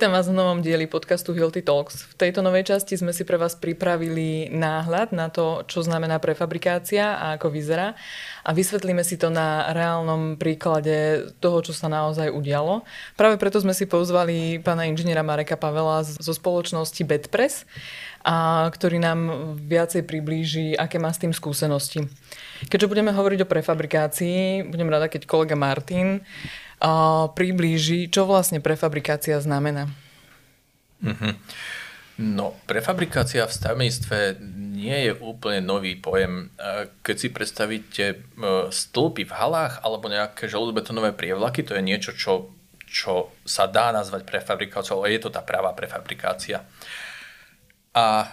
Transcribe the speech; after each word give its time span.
Vítam 0.00 0.16
vás 0.16 0.32
v 0.32 0.40
novom 0.40 0.64
dieli 0.64 0.88
podcastu 0.88 1.36
Hilty 1.36 1.60
Talks. 1.60 2.08
V 2.08 2.14
tejto 2.16 2.40
novej 2.40 2.72
časti 2.72 2.96
sme 2.96 3.12
si 3.12 3.20
pre 3.28 3.36
vás 3.36 3.52
pripravili 3.52 4.48
náhľad 4.48 5.12
na 5.12 5.28
to, 5.28 5.60
čo 5.68 5.84
znamená 5.84 6.16
prefabrikácia 6.16 7.20
a 7.20 7.36
ako 7.36 7.52
vyzerá 7.52 7.92
a 8.40 8.50
vysvetlíme 8.56 9.04
si 9.04 9.20
to 9.20 9.28
na 9.28 9.68
reálnom 9.76 10.40
príklade 10.40 11.28
toho, 11.44 11.60
čo 11.60 11.76
sa 11.76 11.92
naozaj 11.92 12.32
udialo. 12.32 12.80
Práve 13.12 13.36
preto 13.36 13.60
sme 13.60 13.76
si 13.76 13.84
pozvali 13.84 14.64
pána 14.64 14.88
inžiniera 14.88 15.20
Mareka 15.20 15.60
Pavela 15.60 16.00
zo 16.00 16.32
spoločnosti 16.32 17.04
Bedpress, 17.04 17.68
a 18.20 18.68
ktorý 18.68 19.00
nám 19.00 19.20
viacej 19.56 20.04
priblíži, 20.04 20.76
aké 20.76 21.00
má 21.00 21.08
s 21.08 21.20
tým 21.20 21.32
skúsenosti. 21.32 22.04
Keďže 22.68 22.90
budeme 22.90 23.16
hovoriť 23.16 23.44
o 23.44 23.50
prefabrikácii, 23.50 24.68
budem 24.68 24.92
rada, 24.92 25.08
keď 25.08 25.24
kolega 25.24 25.56
Martin 25.56 26.20
priblíži, 27.36 28.08
čo 28.08 28.24
vlastne 28.24 28.60
prefabrikácia 28.64 29.36
znamená. 29.40 29.88
Mm-hmm. 31.00 31.32
No, 32.20 32.52
prefabrikácia 32.68 33.48
v 33.48 33.56
stavebníctve 33.56 34.36
nie 34.76 35.08
je 35.08 35.12
úplne 35.24 35.64
nový 35.64 35.96
pojem. 35.96 36.52
Keď 37.00 37.16
si 37.16 37.28
predstavíte 37.32 38.04
e, 38.12 38.16
stĺpy 38.68 39.24
v 39.24 39.32
halách 39.32 39.80
alebo 39.80 40.12
nejaké 40.12 40.44
železbetonové 40.44 41.16
prievlaky, 41.16 41.64
to 41.64 41.72
je 41.72 41.80
niečo, 41.80 42.12
čo, 42.12 42.52
čo 42.84 43.32
sa 43.48 43.64
dá 43.64 43.88
nazvať 43.88 44.28
prefabrikáciou, 44.28 45.00
ale 45.00 45.16
je 45.16 45.24
to 45.24 45.32
tá 45.32 45.40
pravá 45.40 45.72
prefabrikácia. 45.72 46.60
A 47.90 48.06
e, 48.22 48.26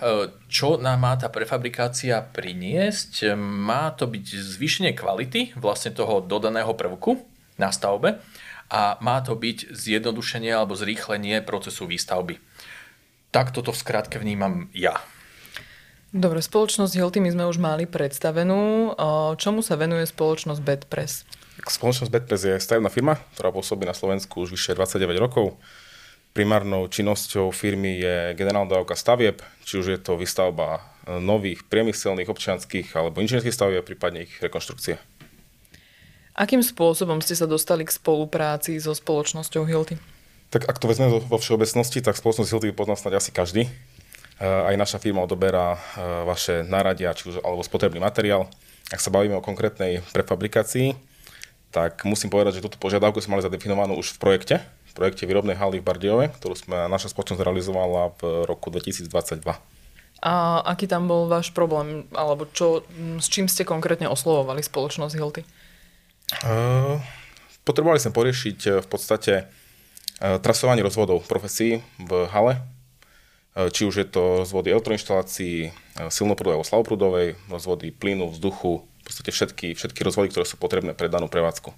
čo 0.46 0.78
nám 0.78 1.02
má 1.02 1.18
tá 1.18 1.34
prefabrikácia 1.34 2.22
priniesť? 2.22 3.34
Má 3.42 3.90
to 3.98 4.06
byť 4.06 4.26
zvýšenie 4.38 4.94
kvality 4.94 5.58
vlastne 5.58 5.90
toho 5.98 6.22
dodaného 6.22 6.78
prvku 6.78 7.26
na 7.58 7.74
stavbe 7.74 8.22
a 8.70 9.02
má 9.02 9.18
to 9.26 9.34
byť 9.34 9.74
zjednodušenie 9.74 10.54
alebo 10.54 10.78
zrýchlenie 10.78 11.42
procesu 11.42 11.90
výstavby. 11.90 12.38
Tak 13.34 13.50
toto 13.50 13.74
v 13.74 13.82
skratke 13.82 14.22
vnímam 14.22 14.70
ja. 14.78 15.02
Dobre, 16.14 16.40
spoločnosť 16.40 16.94
Hilty 16.96 17.20
my 17.20 17.30
sme 17.36 17.46
už 17.50 17.60
mali 17.60 17.84
predstavenú. 17.84 18.94
Čomu 19.36 19.60
sa 19.60 19.76
venuje 19.76 20.08
spoločnosť 20.08 20.62
Bedpress? 20.64 21.28
Spoločnosť 21.68 22.12
Bedpress 22.14 22.48
je 22.48 22.56
stavebná 22.62 22.88
firma, 22.88 23.20
ktorá 23.36 23.52
pôsobí 23.52 23.84
na 23.84 23.92
Slovensku 23.92 24.48
už 24.48 24.56
vyše 24.56 24.72
29 24.78 25.18
rokov. 25.20 25.60
Primárnou 26.38 26.86
činnosťou 26.86 27.50
firmy 27.50 27.98
je 27.98 28.38
generálna 28.38 28.70
dávka 28.70 28.94
stavieb, 28.94 29.42
či 29.66 29.82
už 29.82 29.90
je 29.90 29.98
to 29.98 30.22
výstavba 30.22 30.86
nových 31.18 31.66
priemyselných, 31.66 32.30
občianských 32.30 32.94
alebo 32.94 33.26
inžinierských 33.26 33.58
stavieb, 33.58 33.82
prípadne 33.82 34.30
ich 34.30 34.38
rekonštrukcie. 34.38 35.02
Akým 36.38 36.62
spôsobom 36.62 37.26
ste 37.26 37.34
sa 37.34 37.50
dostali 37.50 37.82
k 37.82 37.90
spolupráci 37.90 38.78
so 38.78 38.94
spoločnosťou 38.94 39.66
Hilty? 39.66 39.98
Tak 40.54 40.70
ak 40.70 40.78
to 40.78 40.86
vezmeme 40.86 41.18
vo 41.18 41.42
všeobecnosti, 41.42 42.06
tak 42.06 42.14
spoločnosť 42.14 42.50
Hilty 42.54 42.70
pozná 42.70 42.94
snáď 42.94 43.18
asi 43.18 43.34
každý. 43.34 43.66
E, 43.66 43.72
aj 44.46 44.78
naša 44.78 45.02
firma 45.02 45.26
odoberá 45.26 45.74
e, 45.74 45.78
vaše 46.30 46.62
náradia, 46.62 47.18
či 47.18 47.34
už, 47.34 47.42
alebo 47.42 47.66
spotrebný 47.66 47.98
materiál. 47.98 48.46
Ak 48.94 49.02
sa 49.02 49.10
bavíme 49.10 49.34
o 49.34 49.42
konkrétnej 49.42 50.06
prefabrikácii, 50.14 50.94
tak 51.74 52.06
musím 52.06 52.30
povedať, 52.30 52.62
že 52.62 52.66
túto 52.70 52.78
požiadavku 52.78 53.18
sme 53.26 53.42
mali 53.42 53.48
zadefinovanú 53.50 53.98
už 53.98 54.14
v 54.14 54.22
projekte, 54.22 54.56
projekte 54.94 55.28
výrobnej 55.28 55.58
haly 55.58 55.82
v 55.82 55.88
Bardiove, 55.88 56.26
ktorú 56.38 56.56
sme 56.56 56.88
naša 56.88 57.12
spoločnosť 57.12 57.42
realizovala 57.42 58.14
v 58.22 58.46
roku 58.46 58.70
2022. 58.70 59.08
A 60.18 60.66
aký 60.66 60.90
tam 60.90 61.06
bol 61.06 61.30
váš 61.30 61.54
problém, 61.54 62.10
alebo 62.16 62.50
čo, 62.50 62.82
s 63.22 63.28
čím 63.30 63.46
ste 63.46 63.68
konkrétne 63.68 64.10
oslovovali 64.10 64.66
spoločnosť 64.66 65.14
Hilty? 65.14 65.42
Uh, 66.44 66.98
potrebovali 67.62 68.02
sme 68.02 68.12
poriešiť 68.12 68.60
uh, 68.68 68.72
v 68.82 68.88
podstate 68.90 69.34
uh, 69.46 70.42
trasovanie 70.42 70.82
rozvodov 70.82 71.22
profesí 71.30 71.86
v 72.02 72.12
hale, 72.34 72.60
či 73.58 73.90
už 73.90 73.96
je 73.98 74.06
to 74.06 74.46
rozvody 74.46 74.70
elektroinštalácií, 74.70 75.74
silnoprúdovej 76.14 76.62
alebo 76.62 76.70
slavoprúdovej, 76.70 77.28
rozvody 77.50 77.90
plynu, 77.90 78.30
vzduchu, 78.30 78.86
v 78.86 79.02
podstate 79.02 79.34
všetky, 79.34 79.68
všetky 79.74 80.06
rozvody, 80.06 80.30
ktoré 80.30 80.46
sú 80.46 80.62
potrebné 80.62 80.94
pre 80.94 81.10
danú 81.10 81.26
prevádzku. 81.26 81.74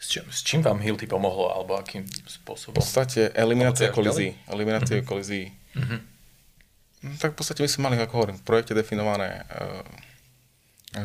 S 0.00 0.08
čím, 0.08 0.24
s 0.32 0.40
čím 0.40 0.64
vám 0.64 0.80
Hilty 0.80 1.04
pomohlo, 1.04 1.52
alebo 1.52 1.76
akým 1.76 2.08
spôsobom? 2.24 2.80
V 2.80 2.80
podstate 2.80 3.28
eliminácia 3.36 3.92
kolizí. 3.92 4.32
Eliminácia 4.48 4.96
uh-huh. 4.96 5.04
kolizí. 5.04 5.52
Uh-huh. 5.76 6.00
Tak 7.20 7.36
v 7.36 7.36
podstate 7.36 7.60
my 7.60 7.68
sme 7.68 7.82
mali, 7.84 7.96
ako 8.00 8.16
hovorím, 8.16 8.40
v 8.40 8.44
projekte 8.48 8.72
definované 8.72 9.44
uh, 9.52 9.84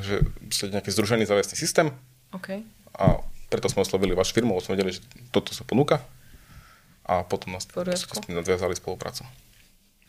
že 0.02 0.26
ste 0.50 0.74
nejaký 0.74 0.90
združený 0.90 1.30
záväzný 1.30 1.56
systém. 1.60 1.94
Okay. 2.34 2.66
A 2.98 3.22
preto 3.54 3.70
sme 3.70 3.86
oslovili 3.86 4.18
vašu 4.18 4.34
firmu, 4.34 4.58
sme 4.58 4.74
vedeli, 4.74 4.98
že 4.98 5.02
toto 5.30 5.54
sa 5.54 5.62
ponúka. 5.62 6.02
A 7.06 7.22
potom 7.22 7.54
nás 7.54 7.70
nadviazali 8.26 8.74
spoluprácu. 8.74 9.30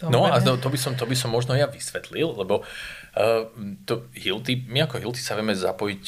Dobre. 0.00 0.12
No 0.12 0.28
a 0.28 0.40
to, 0.40 0.56
to, 0.56 0.68
by 0.72 0.78
som, 0.80 0.92
to 0.96 1.04
by 1.04 1.16
som 1.16 1.32
možno 1.32 1.56
ja 1.56 1.68
vysvetlil, 1.68 2.36
lebo 2.36 2.64
uh, 2.64 3.48
to 3.84 4.08
Hilty, 4.16 4.64
my 4.68 4.88
ako 4.88 5.00
Hilty 5.00 5.20
sa 5.20 5.36
vieme 5.36 5.52
zapojiť 5.52 6.04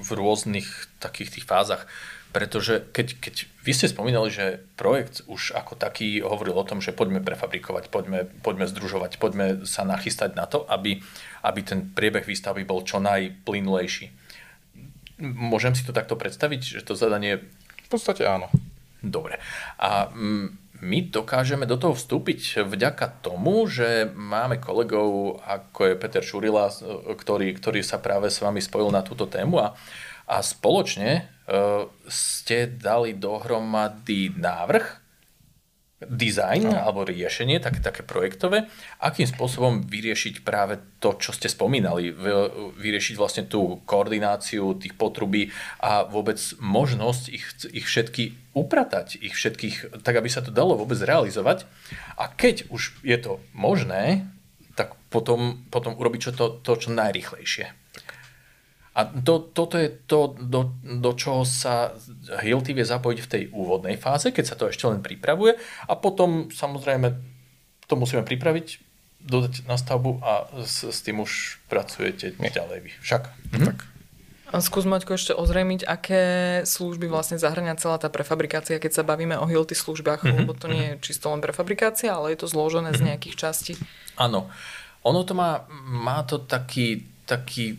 v 0.00 0.10
rôznych 0.14 0.68
takých 1.02 1.38
tých 1.38 1.46
fázach, 1.46 1.86
pretože 2.28 2.84
keď, 2.92 3.18
keď 3.24 3.34
vy 3.64 3.72
ste 3.72 3.88
spomínali, 3.88 4.28
že 4.28 4.60
projekt 4.76 5.24
už 5.26 5.56
ako 5.56 5.80
taký 5.80 6.20
hovoril 6.20 6.60
o 6.60 6.68
tom, 6.68 6.84
že 6.84 6.92
poďme 6.92 7.24
prefabrikovať, 7.24 7.88
poďme, 7.88 8.28
poďme 8.44 8.68
združovať, 8.68 9.16
poďme 9.16 9.64
sa 9.64 9.88
nachystať 9.88 10.36
na 10.36 10.44
to, 10.44 10.68
aby 10.68 11.00
aby 11.42 11.60
ten 11.62 11.80
priebeh 11.94 12.26
výstavby 12.26 12.66
bol 12.66 12.82
čo 12.82 12.98
najplynulejší. 12.98 14.10
Môžem 15.22 15.74
si 15.74 15.82
to 15.82 15.94
takto 15.94 16.14
predstaviť, 16.14 16.78
že 16.78 16.86
to 16.86 16.94
zadanie... 16.94 17.42
V 17.86 17.88
podstate 17.90 18.26
áno. 18.26 18.50
Dobre. 19.02 19.38
A 19.78 20.10
mm, 20.10 20.67
my 20.78 21.10
dokážeme 21.10 21.66
do 21.66 21.74
toho 21.74 21.94
vstúpiť 21.98 22.62
vďaka 22.62 23.24
tomu, 23.24 23.66
že 23.66 24.06
máme 24.14 24.62
kolegov, 24.62 25.40
ako 25.42 25.80
je 25.90 25.94
Peter 25.98 26.22
Šurila, 26.22 26.70
ktorý, 27.14 27.50
ktorý 27.56 27.80
sa 27.82 27.98
práve 27.98 28.30
s 28.30 28.38
vami 28.38 28.62
spojil 28.62 28.94
na 28.94 29.02
túto 29.02 29.26
tému 29.26 29.58
a, 29.58 29.74
a 30.28 30.36
spoločne 30.38 31.26
uh, 31.26 31.88
ste 32.06 32.70
dali 32.70 33.18
dohromady 33.18 34.38
návrh, 34.38 35.07
design 35.98 36.70
no. 36.70 36.78
alebo 36.78 37.02
riešenie, 37.02 37.58
také, 37.58 37.82
také 37.82 38.06
projektové, 38.06 38.70
akým 39.02 39.26
spôsobom 39.26 39.82
vyriešiť 39.82 40.46
práve 40.46 40.78
to, 41.02 41.18
čo 41.18 41.34
ste 41.34 41.50
spomínali, 41.50 42.14
vyriešiť 42.78 43.14
vlastne 43.18 43.44
tú 43.50 43.82
koordináciu 43.82 44.78
tých 44.78 44.94
potrubí 44.94 45.50
a 45.82 46.06
vôbec 46.06 46.38
možnosť 46.62 47.24
ich, 47.34 47.46
ich 47.74 47.86
všetky 47.90 48.54
upratať, 48.54 49.18
ich 49.18 49.34
všetkých, 49.34 50.02
tak 50.06 50.14
aby 50.22 50.30
sa 50.30 50.38
to 50.38 50.54
dalo 50.54 50.78
vôbec 50.78 51.02
realizovať. 51.02 51.66
A 52.14 52.30
keď 52.30 52.70
už 52.70 53.02
je 53.02 53.18
to 53.18 53.42
možné, 53.50 54.22
tak 54.78 54.94
potom, 55.10 55.66
potom 55.74 55.98
urobiť 55.98 56.30
čo 56.30 56.32
to, 56.34 56.46
to 56.62 56.78
čo 56.78 56.94
najrychlejšie. 56.94 57.87
A 58.98 59.06
to, 59.06 59.38
toto 59.54 59.78
je 59.78 59.94
to, 60.10 60.34
do, 60.34 60.74
do 60.82 61.14
čoho 61.14 61.46
sa 61.46 61.94
Hilty 62.42 62.74
vie 62.74 62.82
zapojiť 62.82 63.18
v 63.22 63.30
tej 63.30 63.42
úvodnej 63.54 63.94
fáze, 63.94 64.34
keď 64.34 64.44
sa 64.44 64.58
to 64.58 64.66
ešte 64.66 64.90
len 64.90 64.98
pripravuje 64.98 65.54
a 65.86 65.94
potom 65.94 66.50
samozrejme 66.50 67.14
to 67.86 67.94
musíme 67.94 68.26
pripraviť, 68.26 68.82
dodať 69.22 69.70
na 69.70 69.78
stavbu 69.78 70.18
a 70.18 70.50
s, 70.66 70.82
s 70.82 70.98
tým 71.06 71.22
už 71.22 71.62
pracujete 71.70 72.34
Nie. 72.42 72.50
ďalej 72.50 72.78
vy. 72.82 72.90
Však. 72.98 73.22
Mhm. 73.54 73.66
Tak. 73.70 73.78
A 74.48 74.64
skús 74.64 74.88
Maťko 74.88 75.12
ešte 75.12 75.36
ozrejmiť, 75.36 75.84
aké 75.84 76.24
služby 76.64 77.04
vlastne 77.04 77.36
zahrania 77.36 77.76
celá 77.76 78.00
tá 78.00 78.08
prefabrikácia, 78.08 78.80
keď 78.80 78.92
sa 78.96 79.04
bavíme 79.04 79.36
o 79.36 79.44
Hilty 79.44 79.76
službách, 79.76 80.24
mm-hmm. 80.24 80.38
lebo 80.40 80.56
to 80.56 80.72
nie 80.72 80.96
je 80.96 81.12
čisto 81.12 81.28
len 81.28 81.44
prefabrikácia, 81.44 82.16
ale 82.16 82.32
je 82.32 82.40
to 82.40 82.48
zložené 82.48 82.90
mm-hmm. 82.90 82.96
z 82.96 83.02
mhm. 83.04 83.08
nejakých 83.12 83.36
častí. 83.36 83.72
Áno. 84.16 84.48
Ono 85.04 85.20
to 85.22 85.36
má, 85.36 85.68
má 85.84 86.24
to 86.24 86.40
taký, 86.40 87.04
taký 87.28 87.76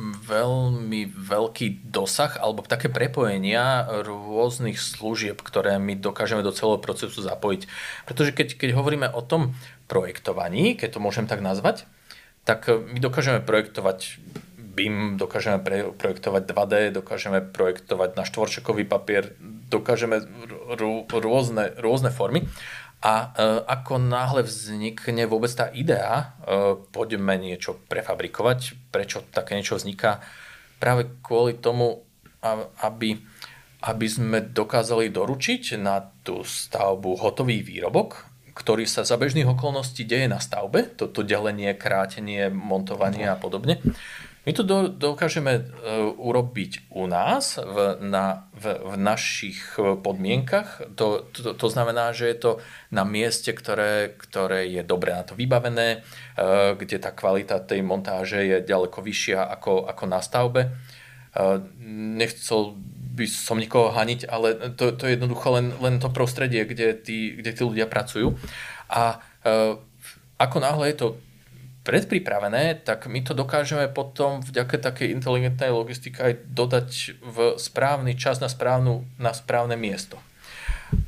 veľmi 0.00 1.12
veľký 1.12 1.88
dosah 1.92 2.40
alebo 2.40 2.64
také 2.64 2.88
prepojenia 2.88 3.84
rôznych 4.04 4.80
služieb, 4.80 5.38
ktoré 5.44 5.76
my 5.76 5.96
dokážeme 6.00 6.40
do 6.40 6.52
celého 6.52 6.80
procesu 6.80 7.20
zapojiť. 7.20 7.68
Pretože 8.08 8.32
keď, 8.32 8.48
keď 8.56 8.70
hovoríme 8.72 9.08
o 9.12 9.20
tom 9.20 9.52
projektovaní, 9.86 10.74
keď 10.80 10.96
to 10.96 11.04
môžem 11.04 11.28
tak 11.28 11.44
nazvať, 11.44 11.84
tak 12.42 12.66
my 12.66 12.98
dokážeme 12.98 13.44
projektovať 13.44 14.18
BIM, 14.72 15.20
dokážeme 15.20 15.60
projektovať 15.94 16.42
2D, 16.48 16.72
dokážeme 16.96 17.44
projektovať 17.44 18.16
na 18.16 18.24
štvorčekový 18.24 18.88
papier, 18.88 19.36
dokážeme 19.68 20.24
r- 20.24 21.04
rôzne, 21.12 21.76
rôzne 21.76 22.08
formy. 22.08 22.48
A 23.02 23.14
e, 23.14 23.28
ako 23.66 23.98
náhle 23.98 24.46
vznikne 24.46 25.26
vôbec 25.26 25.50
tá 25.50 25.74
idea, 25.74 26.38
e, 26.42 26.78
poďme 26.94 27.34
niečo 27.34 27.82
prefabrikovať, 27.90 28.90
prečo 28.94 29.26
také 29.34 29.58
niečo 29.58 29.74
vzniká, 29.74 30.22
práve 30.78 31.10
kvôli 31.22 31.58
tomu, 31.58 32.02
aby, 32.82 33.22
aby 33.86 34.06
sme 34.10 34.42
dokázali 34.42 35.14
doručiť 35.14 35.78
na 35.78 36.02
tú 36.26 36.42
stavbu 36.42 37.22
hotový 37.22 37.62
výrobok, 37.62 38.26
ktorý 38.52 38.84
sa 38.84 39.06
za 39.06 39.16
bežných 39.16 39.48
okolností 39.48 40.04
deje 40.04 40.26
na 40.28 40.42
stavbe, 40.42 40.90
toto 40.98 41.24
delenie, 41.24 41.72
krátenie, 41.78 42.50
montovanie 42.52 43.30
a 43.30 43.38
podobne, 43.38 43.80
My 44.42 44.50
to 44.50 44.66
do, 44.66 44.90
dokážeme 44.90 45.54
uh, 45.54 46.10
urobiť 46.18 46.90
u 46.90 47.06
nás 47.06 47.62
v, 47.62 48.02
na, 48.02 48.50
v, 48.50 48.74
v 48.74 48.94
našich 48.98 49.78
podmienkach. 49.78 50.82
To, 50.98 51.22
to, 51.30 51.54
to 51.54 51.66
znamená, 51.70 52.10
že 52.10 52.26
je 52.34 52.36
to 52.42 52.52
na 52.90 53.06
mieste, 53.06 53.54
ktoré, 53.54 54.18
ktoré 54.18 54.66
je 54.66 54.82
dobre 54.82 55.14
na 55.14 55.22
to 55.22 55.38
vybavené, 55.38 56.02
uh, 56.02 56.74
kde 56.74 56.98
tá 56.98 57.14
kvalita 57.14 57.62
tej 57.62 57.86
montáže 57.86 58.42
je 58.42 58.66
ďaleko 58.66 58.98
vyššia 58.98 59.46
ako, 59.46 59.86
ako 59.86 60.04
na 60.10 60.18
stavbe. 60.18 60.74
Nechcel 62.20 62.76
by 63.16 63.24
som 63.24 63.56
nikoho 63.56 63.88
haniť, 63.88 64.28
ale 64.28 64.76
to, 64.76 64.92
to 64.92 65.08
je 65.08 65.16
jednoducho 65.16 65.48
len, 65.56 65.72
len 65.80 65.96
to 65.96 66.12
prostredie, 66.12 66.68
kde 66.68 66.92
tí, 66.92 67.32
kde 67.32 67.56
tí 67.56 67.62
ľudia 67.64 67.88
pracujú. 67.88 68.36
A 68.92 69.16
ako 70.36 70.56
náhle 70.60 70.92
je 70.92 70.96
to 71.00 71.08
predpripravené, 71.82 72.86
tak 72.86 73.10
my 73.10 73.26
to 73.26 73.34
dokážeme 73.34 73.90
potom 73.90 74.38
vďaka 74.38 74.78
takej 74.78 75.10
inteligentnej 75.10 75.74
logistike 75.74 76.18
aj 76.22 76.34
dodať 76.46 76.88
v 77.18 77.36
správny 77.58 78.14
čas 78.14 78.38
na, 78.38 78.46
správnu, 78.46 79.02
na 79.18 79.34
správne 79.34 79.74
miesto. 79.74 80.22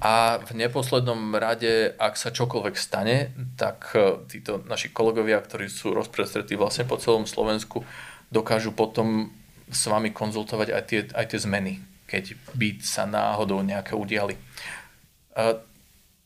A 0.00 0.41
v 0.41 0.56
neposlednom 0.56 1.37
rade, 1.37 1.93
ak 2.00 2.17
sa 2.17 2.32
čokoľvek 2.32 2.75
stane, 2.75 3.37
tak 3.55 3.93
e, 3.93 4.25
títo 4.26 4.65
naši 4.65 4.91
kolegovia, 4.91 5.37
ktorí 5.38 5.69
sú 5.69 5.93
rozprestretí 5.93 6.56
vlastne 6.56 6.88
po 6.88 6.97
celom 6.97 7.29
Slovensku, 7.29 7.85
dokážu 8.32 8.73
potom 8.73 9.29
s 9.69 9.85
vami 9.87 10.11
konzultovať 10.11 10.69
aj 10.73 10.82
tie, 10.88 11.00
aj 11.12 11.27
tie 11.31 11.41
zmeny, 11.41 11.73
keď 12.09 12.35
by 12.56 12.81
sa 12.81 13.05
náhodou 13.05 13.61
nejaké 13.61 13.93
udiali. 13.93 14.41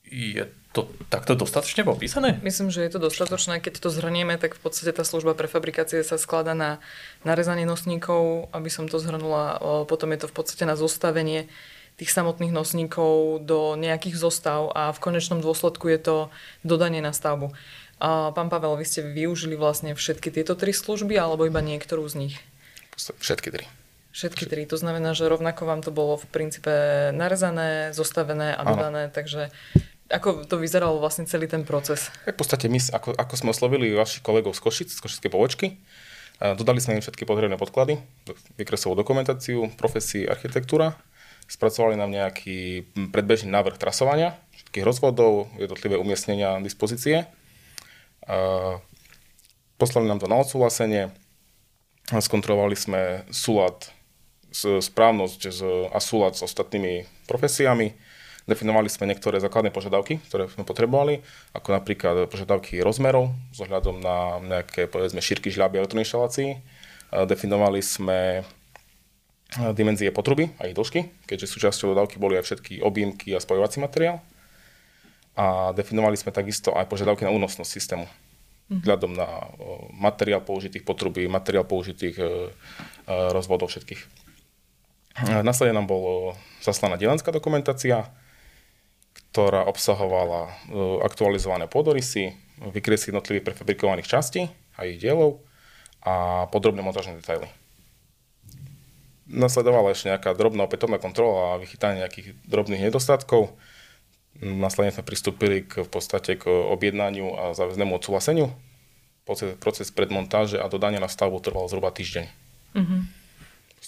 Je 0.06 0.42
to 0.76 0.84
takto 1.08 1.32
dostatočne 1.32 1.80
popísané? 1.82 2.36
Myslím, 2.44 2.68
že 2.68 2.84
je 2.84 2.92
to 2.92 3.00
dostatočné. 3.00 3.58
Keď 3.64 3.80
to 3.80 3.88
zhrnieme, 3.88 4.36
tak 4.36 4.52
v 4.52 4.60
podstate 4.60 4.92
tá 4.92 5.00
služba 5.00 5.32
prefabrikácie 5.32 6.04
sa 6.04 6.20
skladá 6.20 6.52
na 6.52 6.78
narezanie 7.24 7.64
nosníkov, 7.64 8.52
aby 8.52 8.68
som 8.68 8.84
to 8.84 9.00
zhrnula. 9.00 9.56
Potom 9.88 10.12
je 10.12 10.20
to 10.24 10.28
v 10.28 10.34
podstate 10.36 10.68
na 10.68 10.76
zostavenie 10.76 11.48
tých 11.98 12.14
samotných 12.14 12.54
nosníkov 12.54 13.42
do 13.42 13.74
nejakých 13.74 14.20
zostav 14.20 14.70
a 14.70 14.94
v 14.94 15.02
konečnom 15.02 15.42
dôsledku 15.42 15.90
je 15.90 15.98
to 15.98 16.16
dodanie 16.62 17.02
na 17.02 17.10
stavbu. 17.10 17.50
A 17.98 18.30
pán 18.30 18.46
Pavel, 18.46 18.78
vy 18.78 18.86
ste 18.86 19.02
využili 19.02 19.58
vlastne 19.58 19.98
všetky 19.98 20.30
tieto 20.30 20.54
tri 20.54 20.70
služby 20.70 21.18
alebo 21.18 21.42
iba 21.42 21.58
niektorú 21.58 22.06
z 22.06 22.14
nich? 22.14 22.34
Všetky 22.94 23.50
tri. 23.50 23.66
Všetky 24.14 24.46
tri. 24.46 24.62
To 24.70 24.78
znamená, 24.78 25.14
že 25.14 25.26
rovnako 25.26 25.62
vám 25.66 25.82
to 25.82 25.90
bolo 25.90 26.18
v 26.18 26.26
princípe 26.30 26.70
narezané, 27.10 27.90
zostavené 27.90 28.54
a 28.54 28.62
dodané, 28.62 29.10
ano. 29.10 29.14
takže 29.14 29.50
ako 30.08 30.48
to 30.48 30.56
vyzeralo 30.56 30.96
vlastne 30.98 31.28
celý 31.28 31.44
ten 31.48 31.68
proces? 31.68 32.08
V 32.24 32.32
podstate 32.32 32.68
my, 32.72 32.80
ako, 32.80 33.12
ako 33.12 33.34
sme 33.36 33.52
oslovili 33.52 33.92
vašich 33.92 34.24
kolegov 34.24 34.56
z 34.56 34.60
Košic, 34.64 34.88
z 34.88 35.00
Košickej 35.04 35.30
povočky, 35.32 35.66
dodali 36.40 36.80
sme 36.80 36.96
im 36.96 37.04
všetky 37.04 37.28
potrebné 37.28 37.60
podklady, 37.60 38.00
vykresovú 38.56 38.96
dokumentáciu, 38.96 39.68
profesii, 39.76 40.24
architektúra, 40.24 40.96
spracovali 41.48 41.96
nám 41.96 42.12
nejaký 42.12 42.88
predbežný 43.12 43.52
návrh 43.52 43.76
trasovania, 43.80 44.36
všetkých 44.56 44.84
rozvodov, 44.84 45.48
jednotlivé 45.60 45.96
umiestnenia 45.96 46.60
dispozície. 46.60 47.28
Poslali 49.80 50.06
nám 50.08 50.20
to 50.20 50.28
na 50.28 50.40
odsúhlasenie, 50.40 51.12
skontrolovali 52.08 52.76
sme 52.76 53.24
súlad, 53.32 53.92
správnosť 54.54 55.40
a 55.92 55.98
súlad 56.00 56.36
s 56.36 56.44
ostatnými 56.44 57.04
profesiami, 57.28 57.92
Definovali 58.48 58.88
sme 58.88 59.12
niektoré 59.12 59.36
základné 59.44 59.68
požiadavky, 59.68 60.24
ktoré 60.24 60.48
sme 60.48 60.64
potrebovali, 60.64 61.20
ako 61.52 61.68
napríklad 61.68 62.32
požiadavky 62.32 62.80
rozmerov 62.80 63.28
s 63.52 63.60
ohľadom 63.60 64.00
na 64.00 64.40
nejaké 64.40 64.88
povedzme 64.88 65.20
šírky 65.20 65.52
žľaby 65.52 65.84
elektroinštalácií. 65.84 66.56
Definovali 67.28 67.84
sme 67.84 68.48
dimenzie 69.76 70.08
potruby 70.12 70.48
a 70.60 70.68
ich 70.68 70.76
dĺžky, 70.76 71.28
keďže 71.28 71.48
súčasťou 71.48 71.92
dodávky 71.92 72.16
boli 72.16 72.40
aj 72.40 72.48
všetky 72.48 72.84
objímky 72.84 73.36
a 73.36 73.40
spojovací 73.40 73.84
materiál. 73.84 74.20
A 75.36 75.76
definovali 75.76 76.16
sme 76.16 76.32
takisto 76.32 76.72
aj 76.72 76.88
požiadavky 76.88 77.28
na 77.28 77.32
únosnosť 77.36 77.68
systému 77.68 78.04
mhm. 78.08 78.80
vzhľadom 78.80 79.12
na 79.12 79.28
materiál 79.92 80.40
použitých 80.40 80.88
potruby, 80.88 81.28
materiál 81.28 81.64
použitých 81.68 82.16
e, 82.16 82.24
e, 82.24 82.28
rozvodov 83.32 83.68
všetkých. 83.72 84.24
Následne 85.18 85.74
nám 85.74 85.90
bolo 85.90 86.38
zaslaná 86.62 86.94
dielenská 86.94 87.34
dokumentácia, 87.34 88.06
ktorá 89.32 89.68
obsahovala 89.68 90.48
e, 90.48 90.52
aktualizované 91.04 91.68
pôdorysy, 91.68 92.34
vykresy 92.58 93.12
jednotlivých 93.14 93.52
prefabrikovaných 93.52 94.08
častí 94.08 94.50
a 94.74 94.88
ich 94.88 94.98
dielov 94.98 95.44
a 96.02 96.46
podrobné 96.50 96.82
montážne 96.82 97.18
detaily. 97.20 97.46
Nasledovala 99.28 99.92
ešte 99.92 100.08
nejaká 100.08 100.32
drobná 100.32 100.64
opätovná 100.64 100.96
kontrola 100.96 101.54
a 101.54 101.60
vychytanie 101.60 102.00
nejakých 102.00 102.32
drobných 102.48 102.88
nedostatkov. 102.88 103.52
Následne 104.40 104.96
sme 104.96 105.04
pristúpili 105.04 105.68
k, 105.68 105.84
v 105.84 105.90
podstate 105.90 106.40
k 106.40 106.48
objednaniu 106.48 107.36
a 107.36 107.42
záväznému 107.52 108.00
odsúhlaseniu. 108.00 108.48
Proces, 109.28 109.52
proces 109.60 109.92
predmontáže 109.92 110.56
a 110.56 110.72
dodania 110.72 111.04
na 111.04 111.12
stavbu 111.12 111.44
trval 111.44 111.68
zhruba 111.68 111.92
týždeň. 111.92 112.24
Mm-hmm 112.72 113.17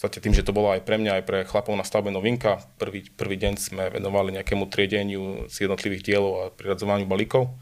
podstate 0.01 0.25
tým, 0.25 0.33
že 0.33 0.41
to 0.41 0.57
bolo 0.57 0.73
aj 0.73 0.81
pre 0.81 0.97
mňa, 0.97 1.21
aj 1.21 1.25
pre 1.29 1.39
chlapov 1.45 1.77
na 1.77 1.85
stavbe 1.85 2.09
novinka, 2.09 2.65
prvý, 2.81 3.05
prvý 3.13 3.37
deň 3.37 3.55
sme 3.61 3.85
venovali 3.93 4.33
nejakému 4.33 4.65
triedeniu 4.73 5.45
z 5.53 5.69
jednotlivých 5.69 6.09
dielov 6.09 6.33
a 6.41 6.45
priradzovaniu 6.49 7.05
balíkov. 7.05 7.53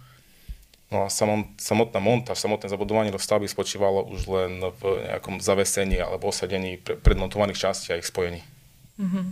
No 0.95 1.05
a 1.05 1.11
samotná 1.11 1.99
montáž, 1.99 2.39
samotné 2.39 2.71
zabudovanie 2.71 3.11
do 3.11 3.19
stavby 3.19 3.51
spočívalo 3.51 4.07
už 4.07 4.31
len 4.31 4.63
v 4.81 4.83
nejakom 5.11 5.43
zavesení 5.43 5.99
alebo 5.99 6.31
osadení 6.31 6.79
predmontovaných 6.79 7.59
častí 7.59 7.91
a 7.91 7.99
ich 7.99 8.07
spojení. 8.07 8.41
Mm-hmm. 9.03 9.27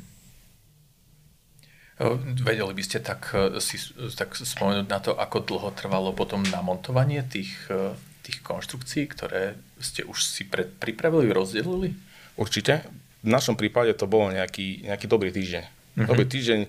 Vedeli 2.45 2.73
by 2.77 2.83
ste 2.85 3.01
tak, 3.01 3.33
e, 3.33 3.57
si, 3.63 3.81
tak 4.19 4.37
spomenúť 4.37 4.85
na 4.91 5.01
to, 5.01 5.17
ako 5.17 5.47
dlho 5.47 5.71
trvalo 5.73 6.13
potom 6.13 6.45
namontovanie 6.45 7.25
tých, 7.25 7.57
e, 7.73 7.97
tých 8.21 8.45
konštrukcií, 8.45 9.09
ktoré 9.09 9.57
ste 9.81 10.05
už 10.05 10.21
si 10.21 10.45
pred, 10.45 10.69
pripravili, 10.77 11.33
rozdelili? 11.33 11.97
Určite. 12.37 12.85
V 13.25 13.29
našom 13.33 13.57
prípade 13.57 13.91
to 13.97 14.07
bolo 14.07 14.31
nejaký, 14.31 14.87
nejaký 14.87 15.09
dobrý 15.09 15.33
týždeň. 15.33 15.65
Uh-huh. 15.65 16.07
Dobrý 16.13 16.29
týždeň, 16.29 16.69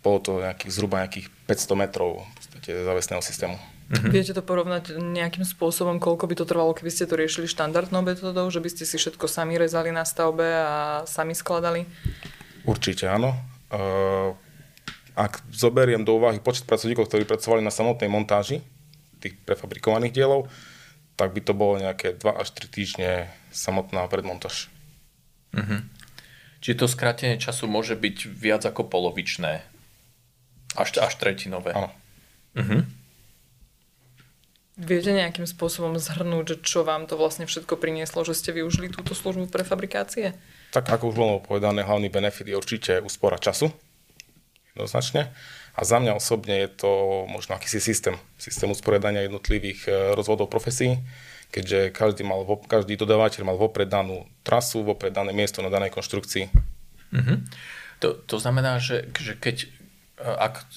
bolo 0.00 0.18
to 0.22 0.32
nejakých, 0.38 0.70
zhruba 0.70 1.02
nejakých 1.02 1.26
500 1.50 1.82
metrov 1.82 2.22
v 2.22 2.30
podstate 2.38 2.70
zavesného 2.72 3.22
systému. 3.22 3.56
Uh-huh. 3.58 4.10
Viete 4.10 4.34
to 4.34 4.42
porovnať 4.42 4.98
nejakým 4.98 5.42
spôsobom, 5.42 5.98
koľko 5.98 6.30
by 6.30 6.34
to 6.38 6.46
trvalo, 6.46 6.74
keby 6.74 6.90
ste 6.90 7.10
to 7.10 7.18
riešili 7.18 7.50
štandardnou 7.50 8.02
metodou, 8.06 8.46
že 8.50 8.62
by 8.62 8.70
ste 8.70 8.86
si 8.86 8.96
všetko 8.98 9.26
sami 9.26 9.58
rezali 9.58 9.90
na 9.90 10.06
stavbe 10.06 10.46
a 10.46 11.02
sami 11.06 11.34
skladali? 11.34 11.86
Určite 12.66 13.06
áno. 13.10 13.34
Uh, 13.70 14.34
ak 15.18 15.42
zoberiem 15.50 16.06
do 16.06 16.18
úvahy 16.18 16.38
počet 16.38 16.66
pracovníkov, 16.66 17.10
ktorí 17.10 17.26
pracovali 17.26 17.62
na 17.62 17.74
samotnej 17.74 18.10
montáži 18.10 18.62
tých 19.18 19.38
prefabrikovaných 19.42 20.14
dielov, 20.14 20.50
tak 21.16 21.32
by 21.32 21.40
to 21.40 21.56
bolo 21.56 21.80
nejaké 21.80 22.14
2 22.20 22.26
až 22.36 22.52
3 22.52 22.68
týždne 22.68 23.10
samotná 23.56 24.04
predmontáž. 24.12 24.68
Uh-huh. 25.56 25.80
Čiže 26.60 26.84
to 26.84 26.86
skrátenie 26.92 27.40
času 27.40 27.64
môže 27.64 27.96
byť 27.96 28.28
viac 28.28 28.62
ako 28.68 28.84
polovičné. 28.84 29.64
Až, 30.76 31.00
až 31.00 31.16
tretinové. 31.16 31.72
Áno. 31.72 31.88
Uh-huh. 32.52 32.84
Viete 34.76 35.08
nejakým 35.08 35.48
spôsobom 35.48 35.96
zhrnúť, 35.96 36.44
že 36.52 36.56
čo 36.60 36.84
vám 36.84 37.08
to 37.08 37.16
vlastne 37.16 37.48
všetko 37.48 37.80
prinieslo, 37.80 38.28
že 38.28 38.36
ste 38.36 38.52
využili 38.52 38.92
túto 38.92 39.16
službu 39.16 39.48
pre 39.48 39.64
fabrikácie? 39.64 40.36
Tak 40.68 40.92
ako 40.92 41.08
už 41.08 41.16
bolo 41.16 41.40
povedané, 41.40 41.80
hlavný 41.80 42.12
benefit 42.12 42.52
je 42.52 42.60
určite 42.60 42.92
úspora 43.00 43.40
času. 43.40 43.72
Jednoznačne. 44.76 45.32
A 45.76 45.80
za 45.80 45.96
mňa 45.96 46.20
osobne 46.20 46.60
je 46.60 46.68
to 46.68 47.24
možno 47.24 47.56
akýsi 47.56 47.80
systém, 47.80 48.20
systém 48.36 48.68
usporiadania 48.68 49.24
jednotlivých 49.24 49.88
e, 49.88 49.90
rozvodov 50.12 50.52
profesí, 50.52 51.00
keďže 51.50 51.94
každý, 51.94 52.22
mal, 52.26 52.44
každý 52.66 52.98
dodávateľ 52.98 53.42
mal 53.46 53.58
vopred 53.58 53.88
danú 53.88 54.26
trasu, 54.42 54.82
vopred 54.82 55.14
dané 55.14 55.32
miesto 55.32 55.62
na 55.62 55.72
danej 55.72 55.94
konštrukcii. 55.94 56.50
Mm-hmm. 57.12 57.38
To, 58.04 58.08
to 58.28 58.36
znamená, 58.36 58.76
že, 58.76 59.08
že 59.16 59.38
keď, 59.38 59.66
e, 59.66 59.68
ak 60.26 60.68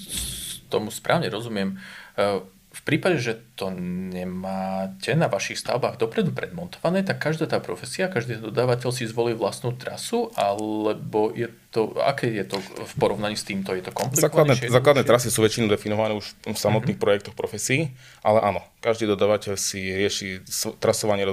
tomu 0.72 0.94
správne 0.94 1.28
rozumiem, 1.28 1.76
e, 2.16 2.42
v 2.80 2.82
prípade, 2.88 3.20
že 3.20 3.36
to 3.60 3.76
nemáte 3.76 5.12
na 5.12 5.28
vašich 5.28 5.60
stavbách 5.60 6.00
dopredu 6.00 6.32
predmontované, 6.32 7.04
tak 7.04 7.20
každá 7.20 7.52
tá 7.52 7.60
profesia, 7.60 8.08
každý 8.08 8.40
dodávateľ 8.40 8.96
si 8.96 9.04
zvolí 9.04 9.36
vlastnú 9.36 9.76
trasu, 9.76 10.32
alebo 10.40 11.36
je 11.36 11.52
to, 11.76 11.92
aké 12.00 12.32
je 12.32 12.48
to 12.48 12.58
v 12.64 12.94
porovnaní 12.96 13.36
s 13.36 13.44
týmto? 13.44 13.76
Je 13.76 13.84
to 13.84 13.92
Základné, 14.16 14.72
základné 14.72 15.04
trasy 15.04 15.28
sú 15.28 15.44
väčšinou 15.44 15.68
definované 15.68 16.16
už 16.16 16.32
v 16.48 16.56
samotných 16.56 16.96
mm-hmm. 16.96 17.04
projektoch 17.04 17.36
profesí, 17.36 17.92
ale 18.24 18.40
áno, 18.40 18.64
každý 18.80 19.12
dodávateľ 19.12 19.60
si 19.60 19.84
rieši 19.84 20.48
trasovanie 20.80 21.28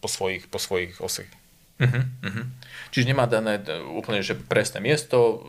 po 0.00 0.08
svojich, 0.08 0.48
po 0.48 0.56
svojich 0.56 0.96
osech. 1.04 1.28
Uh-huh, 1.76 2.48
Čiže 2.88 3.12
nemá 3.12 3.28
dané 3.28 3.60
úplne 3.92 4.24
že 4.24 4.32
presné 4.32 4.80
miesto, 4.80 5.44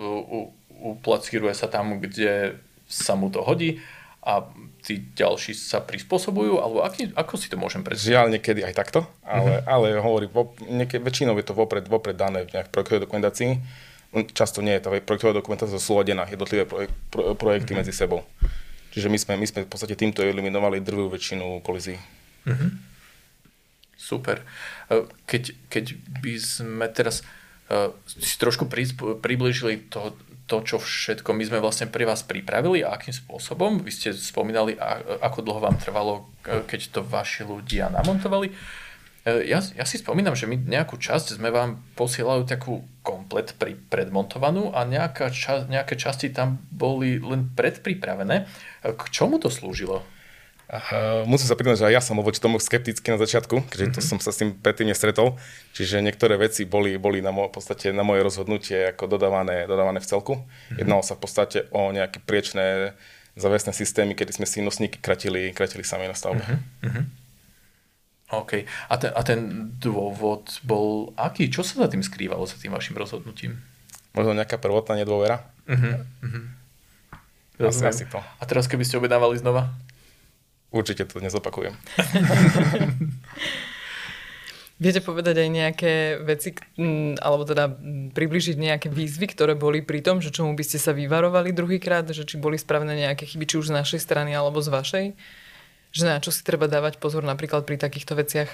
uplackíruje 0.76 1.56
sa 1.56 1.72
tam, 1.72 2.04
kde 2.04 2.60
sa 2.84 3.16
mu 3.16 3.32
to 3.32 3.44
hodí, 3.48 3.80
a 4.28 4.44
tí 4.84 5.00
ďalší 5.16 5.56
sa 5.56 5.80
prispôsobujú, 5.80 6.60
alebo 6.60 6.84
aký, 6.84 7.16
ako 7.16 7.40
si 7.40 7.48
to 7.48 7.56
môžem 7.56 7.80
predstaviť? 7.80 8.12
Žiaľ, 8.12 8.26
niekedy 8.36 8.60
aj 8.68 8.76
takto, 8.76 9.08
ale, 9.24 9.64
uh-huh. 9.64 9.72
ale 9.72 9.88
hovorím, 10.04 10.30
niekedy, 10.68 11.00
väčšinou 11.00 11.40
je 11.40 11.48
to 11.48 11.56
vopred, 11.56 11.88
vopred 11.88 12.20
dané 12.20 12.44
v 12.44 12.52
nejakej 12.52 12.72
projektovej 12.76 13.04
dokumentácii. 13.08 13.52
Často 14.36 14.60
nie 14.60 14.76
je 14.76 14.84
tá 14.84 14.90
projektová 14.92 15.32
dokumentácia 15.32 15.80
súladená, 15.80 16.28
jednotlivé 16.28 16.68
projek, 16.68 16.92
pro, 17.08 17.40
projekty 17.40 17.72
uh-huh. 17.72 17.88
medzi 17.88 17.96
sebou. 17.96 18.28
Čiže 18.92 19.08
my 19.08 19.18
sme, 19.20 19.34
my 19.40 19.48
sme 19.48 19.60
v 19.64 19.70
podstate 19.72 19.96
týmto 19.96 20.26
eliminovali 20.26 20.84
drvú 20.84 21.08
väčšinu 21.08 21.64
kolizí. 21.64 21.96
Uh-huh. 22.48 22.72
Super. 23.96 24.44
E, 24.88 25.08
keď, 25.28 25.56
keď 25.68 25.86
by 26.24 26.34
sme 26.40 26.86
teraz 26.92 27.24
uh, 27.68 27.92
si 28.08 28.36
trošku 28.40 28.72
priblížili 29.20 29.92
to, 29.92 30.16
to, 30.48 30.64
čo 30.64 30.80
všetko 30.80 31.36
my 31.36 31.44
sme 31.44 31.60
vlastne 31.60 31.92
pre 31.92 32.08
vás 32.08 32.24
pripravili 32.24 32.82
a 32.82 32.96
akým 32.96 33.12
spôsobom. 33.12 33.84
Vy 33.84 33.92
ste 33.92 34.10
spomínali, 34.16 34.80
ako 35.20 35.44
dlho 35.44 35.60
vám 35.60 35.76
trvalo, 35.76 36.32
keď 36.42 36.96
to 36.96 37.02
vaši 37.04 37.44
ľudia 37.44 37.92
namontovali. 37.92 38.48
E, 39.28 39.44
ja, 39.52 39.60
ja 39.60 39.84
si 39.84 40.00
spomínam, 40.00 40.40
že 40.40 40.48
my 40.48 40.56
nejakú 40.56 40.96
časť 40.96 41.36
sme 41.36 41.52
vám 41.52 41.84
posielali 42.00 42.48
takú 42.48 42.88
komplet 43.04 43.60
pri, 43.60 43.76
predmontovanú 43.76 44.72
a 44.72 44.88
nejaká 44.88 45.28
ča, 45.36 45.68
nejaké 45.68 46.00
časti 46.00 46.32
tam 46.32 46.64
boli 46.72 47.20
len 47.20 47.52
predpripravené. 47.52 48.36
E, 48.40 48.96
k 48.96 49.04
čomu 49.12 49.44
to 49.44 49.52
slúžilo? 49.52 50.00
Uh, 50.68 51.24
musím 51.24 51.48
sa 51.48 51.56
priznať, 51.56 51.80
že 51.80 51.88
aj 51.88 51.94
ja 51.96 52.04
som 52.04 52.20
voči 52.20 52.44
tomu 52.44 52.60
skeptický 52.60 53.16
na 53.16 53.20
začiatku, 53.24 53.72
keďže 53.72 53.86
mm-hmm. 53.88 54.04
to 54.04 54.04
som 54.04 54.20
sa 54.20 54.36
s 54.36 54.44
tým 54.44 54.52
predtým 54.52 54.92
nestretol. 54.92 55.40
Čiže 55.72 56.04
niektoré 56.04 56.36
veci 56.36 56.68
boli, 56.68 57.00
boli 57.00 57.24
na, 57.24 57.32
mo- 57.32 57.48
v 57.48 57.56
podstate 57.56 57.96
na 57.96 58.04
moje 58.04 58.28
rozhodnutie 58.28 58.92
ako 58.92 59.08
dodávané, 59.16 59.64
dodávané 59.64 60.04
v 60.04 60.10
celku. 60.12 60.34
Mm-hmm. 60.36 60.78
Jednalo 60.84 61.04
sa 61.08 61.16
v 61.16 61.24
podstate 61.24 61.72
o 61.72 61.88
nejaké 61.96 62.20
priečné 62.20 62.92
zavesné 63.40 63.72
systémy, 63.72 64.12
kedy 64.12 64.44
sme 64.44 64.48
si 64.50 64.60
nosníky 64.60 65.00
kratili, 65.00 65.56
kratili 65.56 65.88
sami 65.88 66.12
na 66.12 66.18
stavbe. 66.20 66.44
Mm-hmm. 66.44 67.28
OK. 68.36 68.68
A 68.68 68.94
ten, 69.00 69.12
a 69.16 69.22
ten 69.24 69.72
dôvod 69.80 70.60
bol 70.68 71.16
aký? 71.16 71.48
Čo 71.48 71.64
sa 71.64 71.88
za 71.88 71.88
tým 71.88 72.04
skrývalo, 72.04 72.44
za 72.44 72.60
tým 72.60 72.76
vašim 72.76 73.00
rozhodnutím? 73.00 73.56
Možno 74.12 74.36
nejaká 74.36 74.60
prvotná 74.60 75.00
nedôvera. 75.00 75.48
Uh-huh, 75.64 76.04
uh-huh. 76.28 76.44
Asi, 77.72 77.88
asi 77.88 78.04
to. 78.10 78.20
A 78.20 78.44
teraz 78.44 78.68
keby 78.68 78.84
ste 78.84 79.00
objednávali 79.00 79.40
znova? 79.40 79.72
Určite 80.72 81.08
to 81.08 81.24
nezopakujem. 81.24 81.74
Viete 84.78 85.02
povedať 85.02 85.42
aj 85.42 85.50
nejaké 85.50 85.94
veci, 86.22 86.54
alebo 87.18 87.50
teda 87.50 87.66
približiť 88.14 88.62
nejaké 88.62 88.94
výzvy, 88.94 89.26
ktoré 89.34 89.58
boli 89.58 89.82
pri 89.82 90.06
tom, 90.06 90.22
že 90.22 90.30
čomu 90.30 90.54
by 90.54 90.62
ste 90.62 90.78
sa 90.78 90.94
vyvarovali 90.94 91.50
druhýkrát, 91.50 92.06
že 92.14 92.30
či 92.30 92.38
boli 92.38 92.62
spravené 92.62 92.94
nejaké 92.94 93.26
chyby, 93.26 93.50
či 93.50 93.58
už 93.58 93.74
z 93.74 93.78
našej 93.78 94.06
strany 94.06 94.38
alebo 94.38 94.62
z 94.62 94.70
vašej? 94.70 95.06
Že 95.98 96.04
na 96.06 96.22
čo 96.22 96.30
si 96.30 96.46
treba 96.46 96.70
dávať 96.70 97.02
pozor 97.02 97.26
napríklad 97.26 97.66
pri 97.66 97.82
takýchto 97.82 98.14
veciach? 98.22 98.54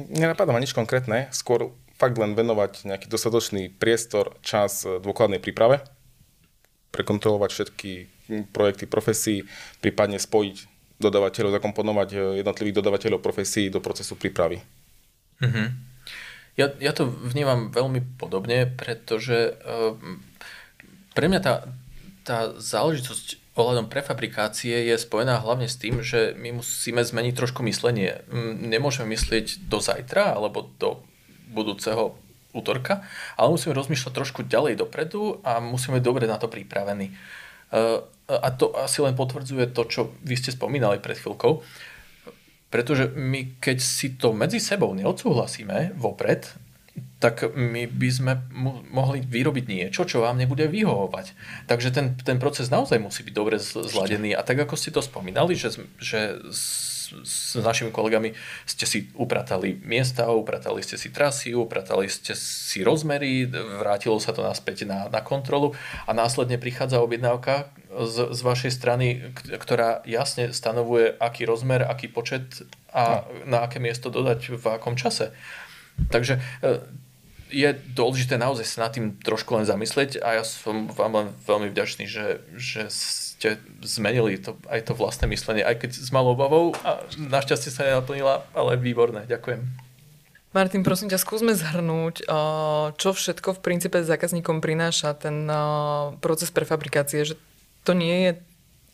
Nenapadá 0.00 0.56
ma 0.56 0.64
nič 0.64 0.72
konkrétne, 0.72 1.28
skôr 1.28 1.76
fakt 2.00 2.16
len 2.16 2.32
venovať 2.32 2.88
nejaký 2.88 3.12
dostatočný 3.12 3.76
priestor, 3.76 4.32
čas 4.40 4.88
dôkladnej 4.88 5.44
príprave, 5.44 5.84
prekontrolovať 6.90 7.50
všetky 7.50 7.90
projekty 8.54 8.86
profesí, 8.86 9.42
prípadne 9.82 10.18
spojiť 10.18 10.56
dodávateľov, 11.00 11.56
zakomponovať 11.56 12.08
eh, 12.12 12.20
jednotlivých 12.44 12.78
dodávateľov 12.78 13.20
profesí 13.24 13.72
do 13.72 13.80
procesu 13.80 14.14
prípravy. 14.14 14.60
Mm-hmm. 15.40 15.68
Ja, 16.58 16.68
ja 16.76 16.92
to 16.92 17.08
vnímam 17.08 17.72
veľmi 17.72 18.20
podobne, 18.20 18.68
pretože 18.68 19.56
uh, 19.64 19.96
pre 21.16 21.32
mňa 21.32 21.40
tá, 21.40 21.64
tá 22.20 22.52
záležitosť 22.52 23.40
ohľadom 23.56 23.88
prefabrikácie 23.88 24.92
je 24.92 24.96
spojená 25.00 25.40
hlavne 25.40 25.66
s 25.66 25.80
tým, 25.80 26.04
že 26.04 26.36
my 26.36 26.60
musíme 26.60 27.00
zmeniť 27.00 27.32
trošku 27.32 27.64
myslenie. 27.64 28.20
Nemôžeme 28.60 29.16
myslieť 29.16 29.66
do 29.72 29.80
zajtra 29.80 30.36
alebo 30.36 30.68
do 30.76 31.00
budúceho 31.48 32.18
útorka, 32.52 33.02
ale 33.38 33.52
musíme 33.52 33.76
rozmýšľať 33.76 34.12
trošku 34.12 34.40
ďalej 34.46 34.80
dopredu 34.80 35.42
a 35.46 35.58
musíme 35.62 35.98
byť 35.98 36.04
dobre 36.04 36.24
na 36.26 36.36
to 36.36 36.50
pripravení. 36.50 37.14
Uh, 37.70 38.02
a 38.30 38.50
to 38.54 38.70
asi 38.78 39.02
len 39.02 39.18
potvrdzuje 39.18 39.74
to, 39.74 39.82
čo 39.86 40.00
vy 40.22 40.34
ste 40.38 40.54
spomínali 40.54 41.02
pred 41.02 41.18
chvíľkou, 41.18 41.62
pretože 42.70 43.10
my 43.18 43.58
keď 43.58 43.78
si 43.82 44.14
to 44.14 44.30
medzi 44.30 44.62
sebou 44.62 44.94
neodsúhlasíme 44.94 45.98
vopred, 45.98 46.46
tak 47.20 47.52
my 47.52 47.84
by 47.84 48.08
sme 48.08 48.32
mohli 48.88 49.20
vyrobiť 49.20 49.64
niečo, 49.68 50.08
čo 50.08 50.24
vám 50.24 50.40
nebude 50.40 50.64
vyhovovať. 50.64 51.36
Takže 51.68 51.92
ten, 51.92 52.16
ten 52.16 52.40
proces 52.40 52.72
naozaj 52.72 52.96
musí 52.96 53.20
byť 53.20 53.34
dobre 53.36 53.60
zladený. 53.60 54.32
A 54.32 54.40
tak, 54.40 54.56
ako 54.64 54.72
ste 54.72 54.88
to 54.88 55.04
spomínali, 55.04 55.52
že, 55.52 55.76
že 56.00 56.40
s 57.20 57.58
našimi 57.58 57.90
kolegami 57.90 58.32
ste 58.64 58.86
si 58.86 59.10
upratali 59.18 59.76
miesta, 59.82 60.30
upratali 60.30 60.80
ste 60.80 60.96
si 60.96 61.10
trasy, 61.10 61.52
upratali 61.52 62.06
ste 62.06 62.32
si 62.38 62.86
rozmery, 62.86 63.50
vrátilo 63.50 64.16
sa 64.22 64.30
to 64.30 64.46
naspäť 64.46 64.86
na, 64.86 65.10
na 65.10 65.20
kontrolu 65.20 65.74
a 66.06 66.14
následne 66.14 66.56
prichádza 66.56 67.02
objednávka 67.02 67.68
z, 67.90 68.30
z 68.30 68.40
vašej 68.40 68.72
strany, 68.72 69.34
ktorá 69.34 70.06
jasne 70.06 70.54
stanovuje, 70.54 71.18
aký 71.18 71.44
rozmer, 71.44 71.82
aký 71.82 72.06
počet 72.06 72.62
a 72.94 73.26
na 73.46 73.66
aké 73.66 73.82
miesto 73.82 74.10
dodať 74.10 74.56
v 74.56 74.64
akom 74.70 74.94
čase. 74.94 75.34
Takže 76.10 76.38
e, 76.38 76.80
je 77.50 77.70
dôležité 77.92 78.38
naozaj 78.38 78.66
sa 78.66 78.86
nad 78.86 78.94
tým 78.94 79.18
trošku 79.20 79.58
len 79.58 79.66
zamyslieť 79.66 80.22
a 80.22 80.40
ja 80.40 80.44
som 80.46 80.88
vám 80.88 81.12
len 81.18 81.28
veľmi 81.44 81.68
vďačný, 81.74 82.06
že, 82.06 82.40
že 82.54 82.86
ste 82.88 83.58
zmenili 83.82 84.38
to, 84.38 84.56
aj 84.70 84.88
to 84.88 84.92
vlastné 84.94 85.26
myslenie, 85.30 85.66
aj 85.66 85.82
keď 85.82 85.90
s 85.98 86.10
malou 86.14 86.38
obavou 86.38 86.72
a 86.86 87.02
našťastie 87.18 87.72
sa 87.72 87.88
nenaplnila, 87.88 88.46
ale 88.54 88.78
výborné. 88.78 89.26
Ďakujem. 89.26 89.90
Martin, 90.50 90.82
prosím 90.82 91.06
ťa, 91.06 91.22
skúsme 91.22 91.54
zhrnúť, 91.54 92.26
čo 92.98 93.08
všetko 93.14 93.54
v 93.54 93.62
princípe 93.62 94.02
zákazníkom 94.02 94.58
prináša 94.58 95.14
ten 95.14 95.46
proces 96.18 96.50
prefabrikácie, 96.50 97.22
že 97.22 97.34
to 97.86 97.94
nie 97.94 98.16
je 98.26 98.30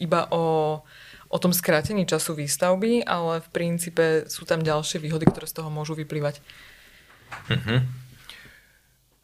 iba 0.05 0.29
o, 0.29 0.85
o 1.33 1.37
tom 1.41 1.57
skrátení 1.57 2.05
času 2.05 2.37
výstavby, 2.37 3.09
ale 3.09 3.41
v 3.41 3.49
princípe 3.49 4.29
sú 4.29 4.45
tam 4.45 4.61
ďalšie 4.61 5.01
výhody, 5.01 5.25
ktoré 5.25 5.49
z 5.49 5.57
toho 5.57 5.73
môžu 5.73 5.97
vyplývať. 5.97 6.45
Uh-huh. 7.49 7.83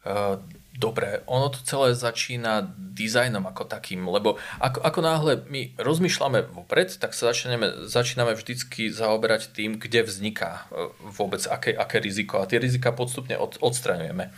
Uh, 0.03 0.39
Dobre, 0.73 1.21
ono 1.29 1.53
to 1.53 1.61
celé 1.61 1.93
začína 1.93 2.73
dizajnom 2.75 3.45
ako 3.45 3.69
takým, 3.69 4.09
lebo 4.09 4.41
ako, 4.57 4.81
ako 4.81 4.99
náhle 5.05 5.33
my 5.45 5.77
rozmýšľame 5.77 6.49
vopred, 6.49 6.97
tak 6.97 7.13
sa 7.13 7.29
začíname, 7.29 7.85
začíname 7.85 8.33
vždycky 8.33 8.89
zaoberať 8.89 9.53
tým, 9.53 9.77
kde 9.77 10.01
vzniká 10.01 10.65
e, 10.73 10.89
vôbec 11.13 11.45
aké, 11.45 11.77
aké 11.77 12.01
riziko 12.01 12.41
a 12.41 12.49
tie 12.49 12.57
rizika 12.57 12.89
podstupne 12.89 13.37
od, 13.37 13.61
odstraňujeme. 13.61 14.33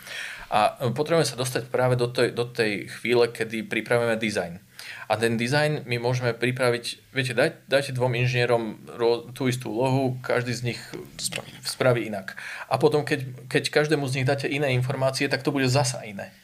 A 0.52 0.76
potrebujeme 0.92 1.24
sa 1.24 1.40
dostať 1.40 1.72
práve 1.72 1.96
do 1.96 2.12
tej, 2.12 2.36
do 2.36 2.44
tej 2.44 2.92
chvíle, 3.00 3.32
kedy 3.32 3.64
pripravujeme 3.64 4.20
dizajn. 4.20 4.60
A 5.06 5.14
ten 5.14 5.38
dizajn 5.38 5.86
my 5.86 6.02
môžeme 6.02 6.34
pripraviť, 6.34 7.14
viete, 7.14 7.32
daj, 7.32 7.62
dajte 7.70 7.94
dvom 7.94 8.18
inžinierom 8.18 8.82
tú 9.30 9.46
istú 9.46 9.70
úlohu, 9.70 10.18
každý 10.18 10.50
z 10.50 10.74
nich 10.74 10.80
spraví, 11.18 11.50
spraví 11.62 12.00
inak. 12.10 12.34
A 12.66 12.74
potom, 12.78 13.06
keď, 13.06 13.46
keď 13.46 13.70
každému 13.70 14.06
z 14.10 14.22
nich 14.22 14.26
dáte 14.26 14.50
iné 14.50 14.74
informácie, 14.74 15.30
tak 15.30 15.46
to 15.46 15.54
bude 15.54 15.70
zasa 15.70 16.02
iné. 16.02 16.34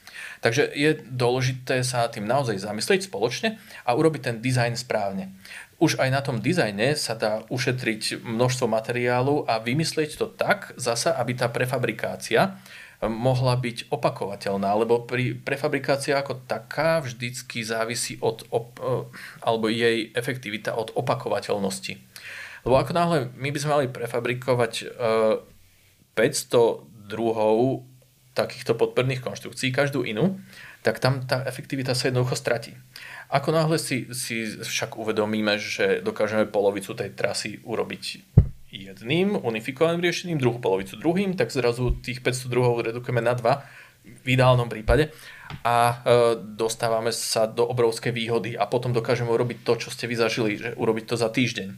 Takže 0.42 0.74
je 0.74 0.98
dôležité 1.06 1.86
sa 1.86 2.10
tým 2.10 2.26
naozaj 2.26 2.58
zamyslieť 2.58 3.06
spoločne 3.06 3.62
a 3.86 3.94
urobiť 3.94 4.22
ten 4.26 4.36
dizajn 4.42 4.74
správne. 4.74 5.30
Už 5.78 6.02
aj 6.02 6.10
na 6.10 6.18
tom 6.22 6.42
dizajne 6.42 6.98
sa 6.98 7.14
dá 7.14 7.46
ušetriť 7.46 8.22
množstvo 8.26 8.66
materiálu 8.66 9.46
a 9.46 9.62
vymyslieť 9.62 10.18
to 10.18 10.26
tak 10.30 10.74
zasa, 10.74 11.14
aby 11.14 11.38
tá 11.38 11.46
prefabrikácia 11.46 12.58
mohla 13.10 13.58
byť 13.58 13.90
opakovateľná, 13.90 14.70
lebo 14.78 15.02
pri 15.02 15.34
prefabrikácia 15.34 16.14
ako 16.22 16.46
taká 16.46 17.02
vždycky 17.02 17.66
závisí 17.66 18.14
od, 18.22 18.46
op, 18.54 18.78
e, 18.78 19.10
alebo 19.42 19.66
jej 19.66 20.14
efektivita 20.14 20.78
od 20.78 20.94
opakovateľnosti. 20.94 21.98
Lebo 22.62 22.74
ako 22.78 22.92
náhle 22.94 23.18
my 23.34 23.50
by 23.50 23.58
sme 23.58 23.74
mali 23.74 23.86
prefabrikovať 23.90 24.72
500 26.14 26.14
e, 26.14 26.62
druhov 27.10 27.82
takýchto 28.32 28.78
podporných 28.78 29.20
konštrukcií, 29.20 29.74
každú 29.74 30.06
inú, 30.08 30.40
tak 30.80 30.98
tam 30.98 31.26
tá 31.28 31.44
efektivita 31.44 31.92
sa 31.92 32.08
jednoducho 32.08 32.38
stratí. 32.38 32.72
Ako 33.28 33.52
náhle 33.52 33.76
si, 33.76 34.08
si 34.16 34.56
však 34.56 34.96
uvedomíme, 34.96 35.60
že 35.60 36.00
dokážeme 36.00 36.48
polovicu 36.48 36.96
tej 36.96 37.12
trasy 37.12 37.60
urobiť 37.62 38.04
jedným 38.72 39.36
unifikovaným 39.36 40.00
riešením, 40.00 40.40
druhú 40.40 40.56
polovicu 40.56 40.96
druhým, 40.96 41.36
tak 41.36 41.52
zrazu 41.52 41.92
tých 42.00 42.24
500 42.24 42.48
druhov 42.48 42.80
redukujeme 42.80 43.20
na 43.20 43.36
dva 43.36 43.68
v 44.02 44.26
ideálnom 44.34 44.66
prípade 44.66 45.12
a 45.62 45.76
e, 45.92 45.94
dostávame 46.56 47.12
sa 47.12 47.44
do 47.44 47.68
obrovskej 47.68 48.10
výhody 48.10 48.56
a 48.56 48.64
potom 48.66 48.90
dokážeme 48.90 49.30
urobiť 49.30 49.62
to, 49.62 49.72
čo 49.76 49.88
ste 49.92 50.08
vy 50.08 50.16
zažili, 50.16 50.58
že 50.58 50.74
urobiť 50.74 51.04
to 51.04 51.14
za 51.20 51.28
týždeň. 51.28 51.68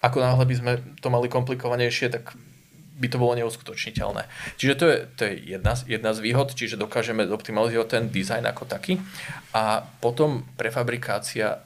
Ako 0.00 0.22
náhle 0.22 0.46
by 0.46 0.54
sme 0.54 0.72
to 1.02 1.08
mali 1.10 1.26
komplikovanejšie, 1.26 2.08
tak 2.14 2.38
by 2.96 3.06
to 3.12 3.20
bolo 3.20 3.36
neuskutočniteľné. 3.36 4.24
Čiže 4.56 4.74
to 4.78 4.84
je, 4.88 4.96
to 5.12 5.22
je 5.28 5.32
jedna, 5.58 5.74
jedna 5.84 6.10
z 6.16 6.20
výhod, 6.24 6.56
čiže 6.56 6.80
dokážeme 6.80 7.28
optimalizovať 7.28 7.88
ten 7.92 8.04
dizajn 8.08 8.44
ako 8.48 8.64
taký 8.64 8.96
a 9.52 9.84
potom 10.00 10.48
prefabrikácia 10.56 11.60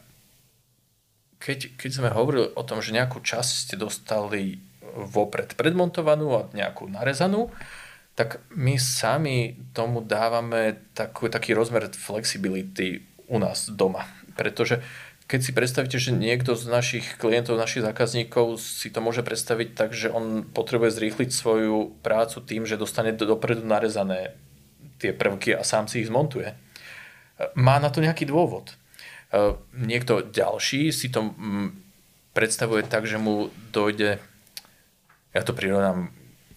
keď, 1.41 1.81
keď 1.81 1.91
sme 1.91 2.13
hovorili 2.13 2.53
o 2.53 2.63
tom, 2.63 2.85
že 2.85 2.93
nejakú 2.93 3.25
časť 3.25 3.51
ste 3.67 3.75
dostali 3.81 4.61
vopred 4.93 5.57
predmontovanú 5.57 6.29
a 6.37 6.49
nejakú 6.53 6.87
narezanú, 6.93 7.49
tak 8.13 8.45
my 8.53 8.77
sami 8.77 9.57
tomu 9.73 10.05
dávame 10.05 10.77
takú, 10.93 11.33
taký 11.33 11.57
rozmer 11.57 11.89
flexibility 11.89 13.01
u 13.33 13.41
nás 13.41 13.73
doma. 13.73 14.05
Pretože 14.37 14.85
keď 15.31 15.41
si 15.41 15.55
predstavíte, 15.55 15.99
že 16.03 16.11
niekto 16.11 16.59
z 16.59 16.67
našich 16.67 17.17
klientov, 17.17 17.55
našich 17.55 17.87
zákazníkov 17.87 18.59
si 18.59 18.91
to 18.91 18.99
môže 18.99 19.23
predstaviť 19.23 19.69
tak, 19.79 19.95
že 19.95 20.11
on 20.11 20.43
potrebuje 20.43 20.91
zrýchliť 20.91 21.31
svoju 21.31 22.03
prácu 22.03 22.43
tým, 22.43 22.67
že 22.67 22.75
dostane 22.75 23.15
dopredu 23.15 23.63
narezané 23.63 24.35
tie 24.99 25.15
prvky 25.15 25.55
a 25.55 25.63
sám 25.63 25.87
si 25.87 26.03
ich 26.03 26.11
zmontuje. 26.11 26.53
Má 27.57 27.79
na 27.79 27.89
to 27.89 28.03
nejaký 28.03 28.27
dôvod. 28.27 28.75
E, 29.31 29.55
niekto 29.75 30.27
ďalší 30.27 30.91
si 30.91 31.09
to 31.09 31.31
mm, 31.31 31.75
predstavuje 32.35 32.83
tak, 32.87 33.07
že 33.07 33.19
mu 33.19 33.51
dojde, 33.71 34.19
ja 35.35 35.43
to 35.47 35.55
prirovnám, 35.55 36.11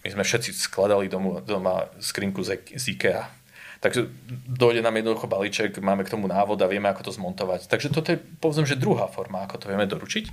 my 0.04 0.08
sme 0.10 0.22
všetci 0.26 0.52
skladali 0.52 1.08
domu, 1.08 1.40
doma 1.40 1.88
skrinku 2.02 2.42
z, 2.42 2.60
z 2.74 2.84
IKEA 2.98 3.24
Takže 3.84 4.08
dojde 4.48 4.80
nám 4.80 4.96
jednoducho 4.96 5.28
balíček, 5.28 5.76
máme 5.76 6.08
k 6.08 6.16
tomu 6.16 6.24
návod 6.24 6.56
a 6.64 6.72
vieme, 6.72 6.88
ako 6.88 7.04
to 7.04 7.20
zmontovať. 7.20 7.68
Takže 7.68 7.92
toto 7.92 8.16
je, 8.16 8.18
povedzme, 8.40 8.64
že 8.64 8.80
druhá 8.80 9.04
forma, 9.12 9.44
ako 9.44 9.60
to 9.60 9.68
vieme 9.68 9.84
doručiť. 9.84 10.24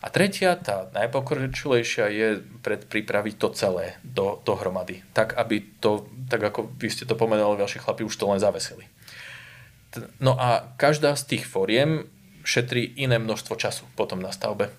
A 0.00 0.08
tretia, 0.08 0.56
tá 0.56 0.88
najpokročilejšia, 0.96 2.08
je 2.08 2.40
predpripraviť 2.64 3.34
to 3.36 3.52
celé 3.52 4.00
do, 4.00 4.40
dohromady. 4.40 5.04
Tak, 5.12 5.36
aby 5.36 5.60
to, 5.84 6.08
tak 6.32 6.48
ako 6.48 6.72
vy 6.80 6.88
ste 6.88 7.04
to 7.04 7.12
pomenovali, 7.12 7.60
vaši 7.60 7.76
chlapi 7.76 8.08
už 8.08 8.16
to 8.16 8.24
len 8.24 8.40
zavesili. 8.40 8.88
No 10.18 10.34
a 10.38 10.74
každá 10.78 11.14
z 11.14 11.36
tých 11.36 11.44
foriem 11.46 12.08
šetrí 12.44 12.84
iné 13.00 13.16
množstvo 13.18 13.54
času 13.56 13.88
potom 13.96 14.20
na 14.20 14.30
stavbe. 14.30 14.70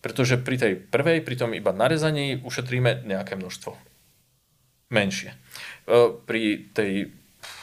Pretože 0.00 0.40
pri 0.40 0.56
tej 0.56 0.72
prvej, 0.80 1.20
pri 1.20 1.36
tom 1.36 1.52
iba 1.52 1.76
narezaní, 1.76 2.40
ušetríme 2.40 3.04
nejaké 3.04 3.36
množstvo. 3.36 3.76
Menšie. 4.90 5.36
E, 5.36 5.38
pri 6.24 6.72
tej 6.72 7.12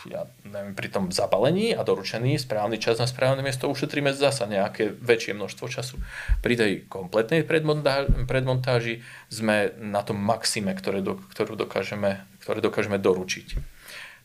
ja 0.08 0.26
neviem, 0.48 0.74
pri 0.74 0.90
tom 0.90 1.12
zabalení 1.12 1.76
a 1.76 1.84
doručení 1.84 2.40
správny 2.40 2.80
čas 2.82 2.98
na 2.98 3.06
správne 3.06 3.44
miesto 3.44 3.68
ušetríme 3.68 4.16
zasa 4.16 4.48
nejaké 4.50 4.90
väčšie 4.90 5.36
množstvo 5.36 5.66
času. 5.68 6.00
Pri 6.42 6.56
tej 6.58 6.72
kompletnej 6.88 7.44
predmontáži 8.26 9.04
sme 9.28 9.76
na 9.78 10.02
tom 10.02 10.18
maxime, 10.18 10.74
ktoré, 10.74 11.04
do, 11.04 11.20
ktorú 11.36 11.60
dokážeme, 11.60 12.24
ktoré 12.42 12.60
dokážeme 12.64 12.98
doručiť. 12.98 13.48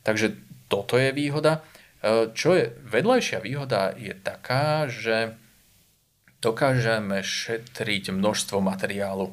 Takže 0.07 0.39
toto 0.71 0.97
je 0.97 1.13
výhoda. 1.13 1.61
E, 2.03 2.35
čo 2.35 2.59
je 2.59 2.75
vedľajšia 2.83 3.39
výhoda 3.41 3.95
je 3.95 4.13
taká, 4.13 4.91
že 4.91 5.39
dokážeme 6.43 7.23
šetriť 7.23 8.11
množstvo 8.11 8.59
materiálu 8.59 9.33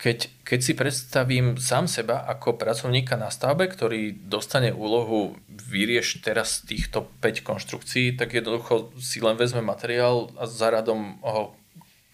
keď, 0.00 0.32
keď 0.48 0.60
si 0.64 0.72
predstavím 0.72 1.60
sám 1.60 1.84
seba 1.84 2.24
ako 2.24 2.56
pracovníka 2.56 3.20
na 3.20 3.28
stavbe, 3.28 3.68
ktorý 3.68 4.16
dostane 4.16 4.72
úlohu 4.72 5.36
vyrieš 5.44 6.24
teraz 6.24 6.64
týchto 6.64 7.04
5 7.20 7.44
konštrukcií, 7.44 8.16
tak 8.16 8.32
jednoducho 8.32 8.96
si 8.96 9.20
len 9.20 9.36
vezme 9.36 9.60
materiál 9.60 10.32
a 10.40 10.48
za 10.48 10.72
radom 10.72 11.20
ho 11.20 11.52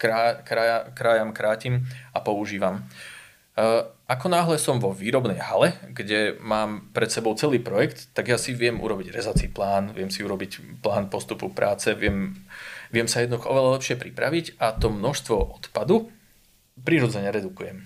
krá, 0.03 0.43
krá, 0.43 0.91
krájam, 0.91 1.31
krátim 1.31 1.87
a 2.11 2.19
používam. 2.19 2.83
E, 2.83 3.16
ako 4.07 4.27
náhle 4.29 4.61
som 4.61 4.77
vo 4.77 4.93
výrobnej 4.93 5.41
hale, 5.41 5.73
kde 5.89 6.37
mám 6.45 6.93
pred 6.93 7.09
sebou 7.09 7.33
celý 7.33 7.57
projekt, 7.57 8.13
tak 8.13 8.29
ja 8.29 8.37
si 8.37 8.53
viem 8.53 8.77
urobiť 8.77 9.09
rezací 9.09 9.49
plán, 9.49 9.97
viem 9.97 10.13
si 10.13 10.21
urobiť 10.21 10.81
plán 10.85 11.09
postupu 11.09 11.49
práce, 11.49 11.89
viem, 11.97 12.37
viem 12.93 13.09
sa 13.09 13.25
jednoducho 13.25 13.49
oveľa 13.49 13.81
lepšie 13.81 13.97
pripraviť 13.97 14.61
a 14.61 14.77
to 14.77 14.93
množstvo 14.93 15.57
odpadu, 15.57 16.13
prirodzene 16.85 17.33
redukujem. 17.33 17.81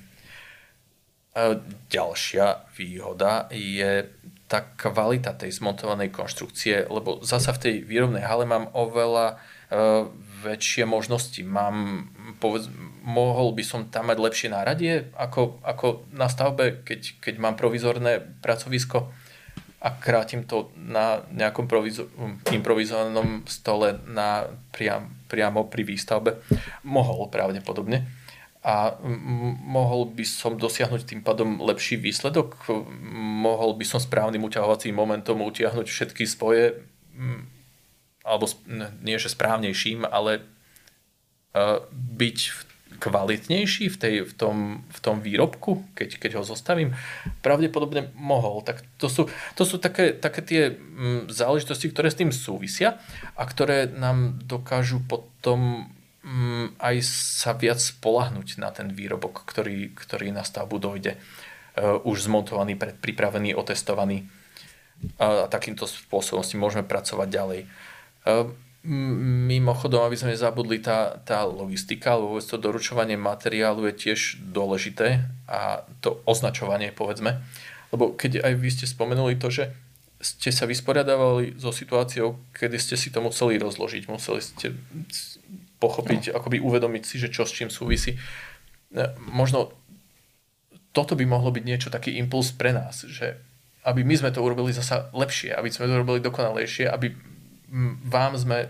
A 1.39 1.55
ďalšia 1.87 2.75
výhoda 2.75 3.47
je 3.55 4.11
tá 4.51 4.67
kvalita 4.75 5.39
tej 5.39 5.55
zmontovanej 5.55 6.11
konštrukcie, 6.11 6.91
lebo 6.91 7.23
zasa 7.23 7.55
v 7.55 7.63
tej 7.63 7.75
výrobnej 7.87 8.27
hale 8.27 8.43
mám 8.51 8.67
oveľa 8.75 9.39
uh, 9.39 10.11
väčšie 10.43 10.91
možnosti. 10.91 11.39
Mám, 11.47 12.11
povedz, 12.43 12.67
mohol 13.11 13.51
by 13.53 13.65
som 13.67 13.91
tam 13.91 14.15
mať 14.15 14.19
lepšie 14.23 14.49
náradie 14.55 15.11
ako, 15.19 15.59
ako 15.67 16.07
na 16.15 16.31
stavbe, 16.31 16.87
keď, 16.87 17.19
keď 17.19 17.35
mám 17.43 17.59
provizorné 17.59 18.23
pracovisko 18.39 19.11
a 19.81 19.89
krátim 19.97 20.45
to 20.45 20.71
na 20.77 21.25
nejakom 21.33 21.65
provizo- 21.65 22.07
improvizovanom 22.53 23.49
stole 23.49 23.97
na, 24.07 24.47
priam, 24.71 25.09
priamo 25.27 25.67
pri 25.67 25.83
výstavbe. 25.89 26.39
Mohol 26.85 27.33
pravdepodobne 27.33 28.05
a 28.61 28.93
mohol 29.65 30.13
by 30.13 30.25
som 30.29 30.61
dosiahnuť 30.61 31.09
tým 31.09 31.25
pádom 31.25 31.65
lepší 31.65 31.97
výsledok, 31.97 32.61
mohol 33.41 33.73
by 33.73 33.89
som 33.89 33.97
správnym 33.97 34.45
uťahovacím 34.45 34.93
momentom 34.93 35.41
utiahnuť 35.41 35.89
všetky 35.89 36.29
spoje, 36.29 36.77
alebo 38.21 38.45
nie 39.01 39.17
že 39.17 39.33
správnejším, 39.33 40.05
ale 40.05 40.45
byť 41.97 42.39
kvalitnejší 42.99 43.93
v, 43.93 43.97
tej, 43.97 44.15
v, 44.27 44.33
tom, 44.35 44.57
v 44.89 44.99
tom 44.99 45.23
výrobku, 45.23 45.85
keď, 45.95 46.19
keď 46.19 46.31
ho 46.41 46.43
zostavím? 46.43 46.97
Pravdepodobne 47.45 48.11
mohol. 48.19 48.65
Tak 48.67 48.83
to 48.99 49.07
sú, 49.07 49.31
to 49.55 49.63
sú 49.63 49.79
také, 49.79 50.17
také 50.17 50.41
tie 50.43 50.63
záležitosti, 51.31 51.93
ktoré 51.93 52.11
s 52.11 52.19
tým 52.19 52.35
súvisia 52.35 52.99
a 53.39 53.43
ktoré 53.47 53.87
nám 53.87 54.43
dokážu 54.43 55.01
potom 55.05 55.89
Mm, 56.21 56.77
aj 56.77 57.01
sa 57.09 57.57
viac 57.57 57.81
spolahnuť 57.81 58.61
na 58.61 58.69
ten 58.69 58.93
výrobok, 58.93 59.41
ktorý, 59.49 59.97
ktorý 59.97 60.37
na 60.37 60.45
stavbu 60.45 60.77
dojde. 60.77 61.17
Uh, 61.71 61.97
už 62.05 62.29
zmontovaný, 62.29 62.77
predpripravený, 62.77 63.57
otestovaný. 63.57 64.29
A 65.17 65.49
takýmto 65.49 65.89
spôsobom 65.89 66.45
si 66.45 66.61
môžeme 66.61 66.85
pracovať 66.85 67.29
ďalej. 67.31 67.61
Uh, 68.29 68.53
mimochodom, 68.85 70.09
aby 70.09 70.17
sme 70.17 70.33
nezabudli, 70.33 70.81
tá, 70.81 71.21
tá 71.21 71.45
logistika, 71.45 72.17
alebo 72.17 72.41
to 72.41 72.57
doručovanie 72.57 73.21
materiálu 73.21 73.85
je 73.93 73.95
tiež 74.09 74.41
dôležité 74.41 75.29
a 75.45 75.85
to 76.01 76.25
označovanie, 76.25 76.89
povedzme. 76.89 77.45
Lebo 77.93 78.17
keď 78.17 78.41
aj 78.41 78.55
vy 78.57 78.69
ste 78.73 78.87
spomenuli 78.89 79.37
to, 79.37 79.53
že 79.53 79.77
ste 80.21 80.53
sa 80.53 80.65
vysporiadavali 80.65 81.61
so 81.61 81.73
situáciou, 81.73 82.41
kedy 82.57 82.77
ste 82.81 82.97
si 82.97 83.09
to 83.13 83.21
museli 83.25 83.61
rozložiť, 83.61 84.09
museli 84.09 84.41
ste 84.41 84.73
pochopiť, 85.81 86.33
no. 86.33 86.41
akoby 86.41 86.61
uvedomiť 86.61 87.03
si, 87.05 87.17
že 87.17 87.33
čo 87.33 87.49
s 87.49 87.57
čím 87.57 87.73
súvisí. 87.73 88.17
E, 88.17 89.01
možno 89.33 89.73
toto 90.93 91.17
by 91.17 91.25
mohlo 91.25 91.49
byť 91.53 91.65
niečo, 91.65 91.89
taký 91.89 92.21
impuls 92.21 92.53
pre 92.53 92.77
nás, 92.77 93.09
že 93.09 93.41
aby 93.85 94.05
my 94.05 94.13
sme 94.13 94.31
to 94.33 94.45
urobili 94.45 94.77
zasa 94.77 95.09
lepšie, 95.17 95.57
aby 95.57 95.73
sme 95.73 95.89
to 95.89 95.97
urobili 95.97 96.21
dokonalejšie, 96.21 96.85
aby 96.85 97.17
vám 98.07 98.35
sme 98.35 98.69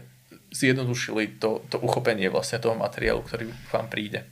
zjednodušili 0.50 1.38
to, 1.38 1.62
to 1.70 1.78
uchopenie 1.78 2.28
vlastne 2.28 2.58
toho 2.58 2.74
materiálu, 2.74 3.22
ktorý 3.22 3.48
k 3.48 3.70
vám 3.70 3.86
príde. 3.88 4.26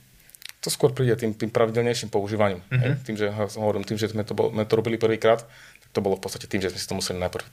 To 0.59 0.67
skôr 0.67 0.91
príde 0.91 1.15
tým, 1.15 1.31
tým 1.31 1.47
pravidelnejším 1.47 2.11
používaním. 2.11 2.59
Mm-hmm. 2.67 2.93
Tým, 3.07 3.15
že 3.15 3.31
hovorím, 3.31 3.87
tým, 3.87 3.95
že 3.95 4.11
sme 4.11 4.27
to, 4.27 4.35
bol, 4.35 4.51
sme 4.51 4.67
to 4.67 4.75
robili 4.75 4.99
prvýkrát, 4.99 5.47
tak 5.79 5.89
to 5.95 6.03
bolo 6.03 6.19
v 6.19 6.23
podstate 6.27 6.51
tým, 6.51 6.59
že 6.59 6.75
sme 6.75 6.79
si 6.83 6.87
to 6.91 6.99
museli 6.99 7.17
najprv 7.23 7.45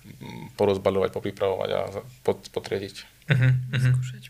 porozbaľovať, 0.59 1.11
popripravovať 1.15 1.71
a 1.71 1.81
potriediť. 2.51 2.97
Mm-hmm. 3.31 3.95
Skúšať. 3.95 4.23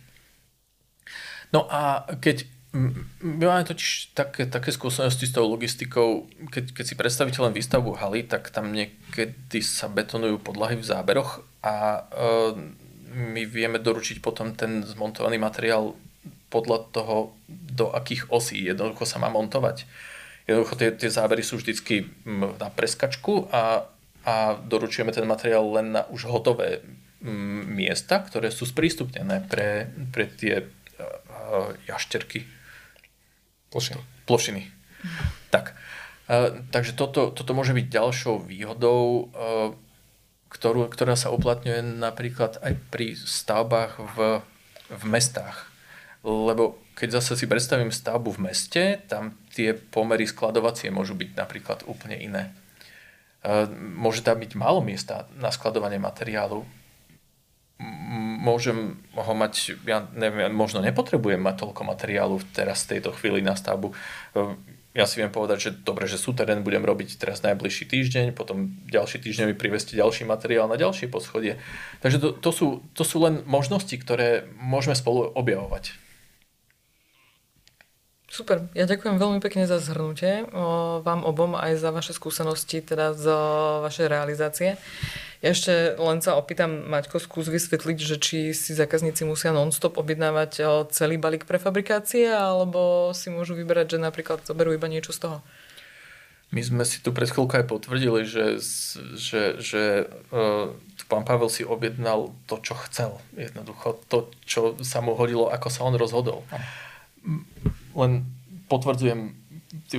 No 1.57 1.65
a 1.73 2.05
keď 2.21 2.45
my 3.17 3.45
máme 3.49 3.65
totiž 3.65 4.13
také, 4.13 4.45
také 4.45 4.69
skúsenosti 4.69 5.25
s 5.25 5.33
tou 5.33 5.49
logistikou, 5.49 6.29
keď, 6.53 6.77
keď 6.77 6.85
si 6.85 6.95
predstavíte 7.01 7.41
len 7.41 7.57
výstavbu 7.57 7.97
haly, 7.97 8.29
tak 8.29 8.53
tam 8.53 8.77
niekedy 8.77 9.65
sa 9.65 9.89
betonujú 9.89 10.37
podlahy 10.37 10.77
v 10.77 10.85
záberoch 10.85 11.41
a 11.67 11.75
e, 11.75 12.01
my 13.11 13.43
vieme 13.43 13.83
doručiť 13.83 14.23
potom 14.23 14.55
ten 14.55 14.87
zmontovaný 14.87 15.43
materiál 15.43 15.99
podľa 16.47 16.79
toho, 16.95 17.35
do 17.51 17.91
akých 17.91 18.31
osí 18.31 18.63
jednoducho 18.63 19.03
sa 19.03 19.19
má 19.19 19.27
montovať. 19.27 19.83
Jednoducho 20.47 20.79
tie, 20.79 20.95
tie 20.95 21.11
zábery 21.11 21.43
sú 21.43 21.59
vždycky 21.59 22.07
na 22.63 22.71
preskačku 22.71 23.51
a, 23.51 23.91
a 24.23 24.35
doručujeme 24.55 25.11
ten 25.11 25.27
materiál 25.27 25.67
len 25.75 25.91
na 25.91 26.07
už 26.07 26.31
hotové 26.31 26.87
miesta, 27.67 28.23
ktoré 28.23 28.55
sú 28.55 28.63
sprístupnené 28.63 29.43
pre, 29.51 29.91
pre 30.15 30.31
tie 30.31 30.63
uh, 30.63 31.75
jašterky. 31.91 32.47
Plošiny. 33.75 33.99
Plošiny. 34.31 34.63
Tak. 35.51 35.75
Uh, 36.31 36.63
takže 36.71 36.95
toto, 36.95 37.35
toto 37.35 37.51
môže 37.51 37.75
byť 37.75 37.87
ďalšou 37.91 38.47
výhodou, 38.47 39.35
uh, 39.35 39.75
ktorú, 40.57 40.89
ktorá 40.89 41.15
sa 41.15 41.29
uplatňuje 41.31 42.01
napríklad 42.01 42.57
aj 42.65 42.73
pri 42.89 43.13
stavbách 43.13 44.01
v, 44.01 44.19
v 44.89 45.03
mestách. 45.05 45.69
Lebo 46.25 46.81
keď 46.97 47.21
zase 47.21 47.37
si 47.37 47.47
predstavím 47.47 47.93
stavbu 47.93 48.35
v 48.35 48.43
meste, 48.51 48.83
tam 49.07 49.37
tie 49.53 49.77
pomery 49.77 50.25
skladovacie 50.25 50.89
môžu 50.89 51.13
byť 51.13 51.31
napríklad 51.37 51.85
úplne 51.85 52.17
iné. 52.17 52.45
Môže 53.79 54.25
tam 54.25 54.41
byť 54.41 54.53
málo 54.59 54.81
miesta 54.81 55.29
na 55.37 55.53
skladovanie 55.53 56.01
materiálu 56.01 56.65
môžem 58.41 58.97
ho 59.13 59.33
mať, 59.37 59.77
ja 59.85 60.09
neviem, 60.17 60.49
možno 60.49 60.81
nepotrebujem 60.81 61.41
mať 61.41 61.61
toľko 61.61 61.83
materiálu 61.85 62.41
teraz 62.57 62.85
v 62.85 62.97
tejto 62.97 63.13
chvíli 63.13 63.45
na 63.45 63.53
stavbu. 63.53 63.93
Ja 64.97 65.05
si 65.05 65.21
viem 65.21 65.29
povedať, 65.29 65.59
že 65.61 65.71
dobre, 65.85 66.09
že 66.09 66.17
súterén 66.17 66.65
budem 66.65 66.81
robiť 66.81 67.21
teraz 67.21 67.45
najbližší 67.45 67.85
týždeň, 67.85 68.33
potom 68.33 68.73
ďalší 68.89 69.21
týždeň 69.21 69.53
mi 69.53 69.57
priveste 69.57 69.93
ďalší 69.93 70.25
materiál 70.25 70.73
na 70.73 70.81
ďalšie 70.81 71.13
poschodie. 71.13 71.61
Takže 72.01 72.17
to, 72.17 72.29
to, 72.33 72.51
sú, 72.51 72.67
to 72.97 73.05
sú 73.05 73.21
len 73.21 73.45
možnosti, 73.45 73.93
ktoré 73.93 74.49
môžeme 74.57 74.97
spolu 74.97 75.29
objavovať. 75.37 76.06
Super, 78.27 78.67
ja 78.75 78.91
ďakujem 78.91 79.23
veľmi 79.23 79.39
pekne 79.39 79.71
za 79.71 79.79
zhrnutie 79.79 80.51
vám 81.07 81.23
obom 81.23 81.55
aj 81.55 81.79
za 81.79 81.95
vaše 81.95 82.11
skúsenosti, 82.11 82.83
teda 82.83 83.15
z 83.15 83.31
vašej 83.87 84.07
realizácie. 84.11 84.75
Ešte 85.47 85.95
len 85.95 86.19
sa 86.19 86.35
opýtam, 86.35 86.91
Maťko, 86.91 87.23
skús 87.23 87.47
vysvetliť, 87.47 87.99
že 88.03 88.17
či 88.19 88.39
si 88.51 88.75
zákazníci 88.75 89.23
musia 89.23 89.55
non-stop 89.55 89.95
objednávať 89.95 90.59
celý 90.91 91.23
balík 91.23 91.47
prefabrikácie, 91.47 92.27
alebo 92.27 93.15
si 93.15 93.31
môžu 93.31 93.55
vyberať, 93.55 93.95
že 93.95 93.99
napríklad 94.03 94.43
zoberú 94.43 94.75
iba 94.75 94.91
niečo 94.91 95.15
z 95.15 95.31
toho? 95.31 95.39
My 96.51 96.63
sme 96.67 96.83
si 96.83 96.99
tu 97.03 97.15
pred 97.15 97.31
chvíľkou 97.31 97.63
aj 97.63 97.71
potvrdili, 97.71 98.27
že, 98.27 98.59
že, 99.19 99.63
že 99.63 100.11
uh, 100.35 100.75
pán 101.07 101.23
Pavel 101.23 101.51
si 101.51 101.63
objednal 101.63 102.35
to, 102.51 102.59
čo 102.59 102.75
chcel. 102.91 103.23
Jednoducho 103.39 104.03
to, 104.11 104.35
čo 104.47 104.75
sa 104.83 104.99
mu 104.99 105.15
hodilo, 105.15 105.47
ako 105.47 105.69
sa 105.71 105.87
on 105.87 105.95
rozhodol 105.95 106.43
len 107.97 108.29
potvrdzujem 108.69 109.35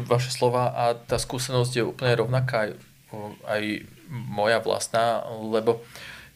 vaše 0.05 0.31
slova 0.31 0.71
a 0.71 0.83
tá 0.95 1.17
skúsenosť 1.17 1.73
je 1.73 1.83
úplne 1.83 2.13
rovnaká 2.15 2.69
aj, 2.69 2.71
aj 3.49 3.63
moja 4.09 4.59
vlastná, 4.63 5.25
lebo 5.27 5.83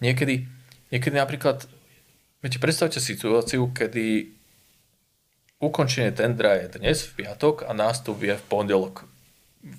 niekedy, 0.03 0.49
niekedy 0.91 1.15
napríklad, 1.15 1.63
viete, 2.43 2.59
predstavte 2.59 2.99
si 2.99 3.15
situáciu, 3.15 3.71
kedy 3.71 4.33
ukončenie 5.61 6.11
tendra 6.11 6.57
je 6.57 6.81
dnes 6.81 6.97
v 7.05 7.23
piatok 7.23 7.69
a 7.69 7.71
nástup 7.71 8.19
je 8.25 8.35
v 8.35 8.47
pondelok 8.49 9.05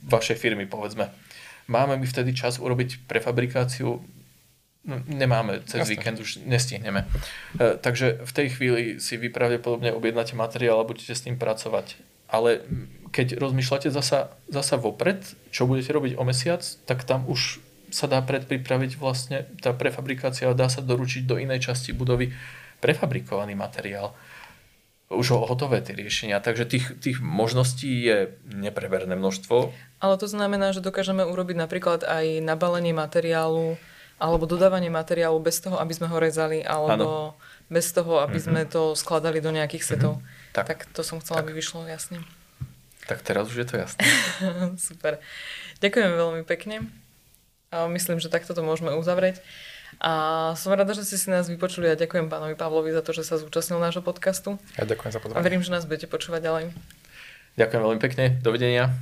vašej 0.06 0.38
firmy, 0.38 0.64
povedzme. 0.70 1.10
Máme 1.66 1.98
my 1.98 2.06
vtedy 2.06 2.32
čas 2.32 2.62
urobiť 2.62 3.10
prefabrikáciu 3.10 3.98
nemáme, 5.06 5.62
cez 5.66 5.86
Jasne. 5.86 5.92
víkend 5.94 6.18
už 6.18 6.42
nestihneme. 6.42 7.06
E, 7.60 7.78
takže 7.78 8.18
v 8.26 8.32
tej 8.34 8.48
chvíli 8.58 8.82
si 8.98 9.14
vy 9.14 9.30
pravdepodobne 9.30 9.94
objednáte 9.94 10.34
materiál 10.34 10.82
a 10.82 10.88
budete 10.88 11.14
s 11.14 11.24
ním 11.24 11.38
pracovať. 11.38 11.96
Ale 12.26 12.66
keď 13.12 13.38
rozmýšľate 13.38 13.92
zasa, 13.92 14.34
zasa 14.48 14.80
vopred, 14.80 15.22
čo 15.52 15.68
budete 15.68 15.92
robiť 15.92 16.16
o 16.16 16.24
mesiac, 16.24 16.64
tak 16.88 17.04
tam 17.04 17.28
už 17.28 17.60
sa 17.92 18.08
dá 18.08 18.24
predpripraviť 18.24 18.96
vlastne 18.96 19.44
tá 19.60 19.76
prefabrikácia 19.76 20.48
a 20.48 20.56
dá 20.56 20.72
sa 20.72 20.80
doručiť 20.80 21.28
do 21.28 21.36
inej 21.36 21.70
časti 21.70 21.92
budovy 21.92 22.32
prefabrikovaný 22.80 23.52
materiál. 23.54 24.16
Už 25.12 25.36
ho 25.36 25.44
hotové 25.44 25.84
tie 25.84 25.92
riešenia. 25.92 26.40
Takže 26.40 26.64
tých, 26.64 26.86
tých 27.04 27.20
možností 27.20 28.08
je 28.08 28.32
nepreverné 28.48 29.12
množstvo. 29.12 29.68
Ale 30.00 30.16
to 30.16 30.24
znamená, 30.24 30.72
že 30.72 30.80
dokážeme 30.80 31.20
urobiť 31.20 31.56
napríklad 31.60 32.00
aj 32.00 32.40
nabalenie 32.40 32.96
materiálu 32.96 33.76
alebo 34.22 34.46
dodávanie 34.46 34.86
materiálu 34.86 35.42
bez 35.42 35.58
toho, 35.58 35.82
aby 35.82 35.90
sme 35.90 36.06
ho 36.06 36.16
rezali, 36.22 36.62
alebo 36.62 37.34
ano. 37.34 37.40
bez 37.66 37.90
toho, 37.90 38.22
aby 38.22 38.38
mm-hmm. 38.38 38.54
sme 38.54 38.70
to 38.70 38.94
skladali 38.94 39.42
do 39.42 39.50
nejakých 39.50 39.82
setov. 39.82 40.22
Mm-hmm. 40.22 40.54
Tak. 40.54 40.64
tak 40.70 40.78
to 40.94 41.02
som 41.02 41.18
chcela, 41.18 41.42
tak. 41.42 41.50
aby 41.50 41.58
vyšlo 41.58 41.82
jasne. 41.90 42.22
Tak 43.10 43.18
teraz 43.26 43.50
už 43.50 43.66
je 43.66 43.66
to 43.66 43.74
jasné. 43.82 44.06
Super. 44.78 45.18
Ďakujem 45.82 46.10
veľmi 46.14 46.42
pekne. 46.46 46.86
A 47.74 47.90
myslím, 47.90 48.22
že 48.22 48.30
takto 48.30 48.54
to 48.54 48.62
môžeme 48.62 48.94
uzavrieť. 48.94 49.42
A 49.98 50.54
som 50.54 50.70
rada, 50.70 50.94
že 50.94 51.02
ste 51.02 51.18
si 51.18 51.28
nás 51.28 51.50
vypočuli 51.50 51.90
a 51.90 51.98
ďakujem 51.98 52.30
pánovi 52.30 52.54
Pavlovi 52.54 52.94
za 52.94 53.02
to, 53.02 53.10
že 53.10 53.26
sa 53.26 53.36
zúčastnil 53.42 53.82
nášho 53.82 54.06
podcastu. 54.06 54.56
Ja 54.78 54.86
ďakujem 54.86 55.12
za 55.12 55.20
pozornosť. 55.20 55.42
A 55.42 55.44
verím, 55.44 55.66
že 55.66 55.74
nás 55.74 55.84
budete 55.84 56.06
počúvať 56.06 56.46
ďalej. 56.46 56.64
Ďakujem 57.58 57.80
veľmi 57.82 58.00
pekne. 58.00 58.24
Dovidenia. 58.40 58.94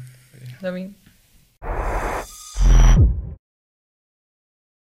Dovidenia. 0.64 1.89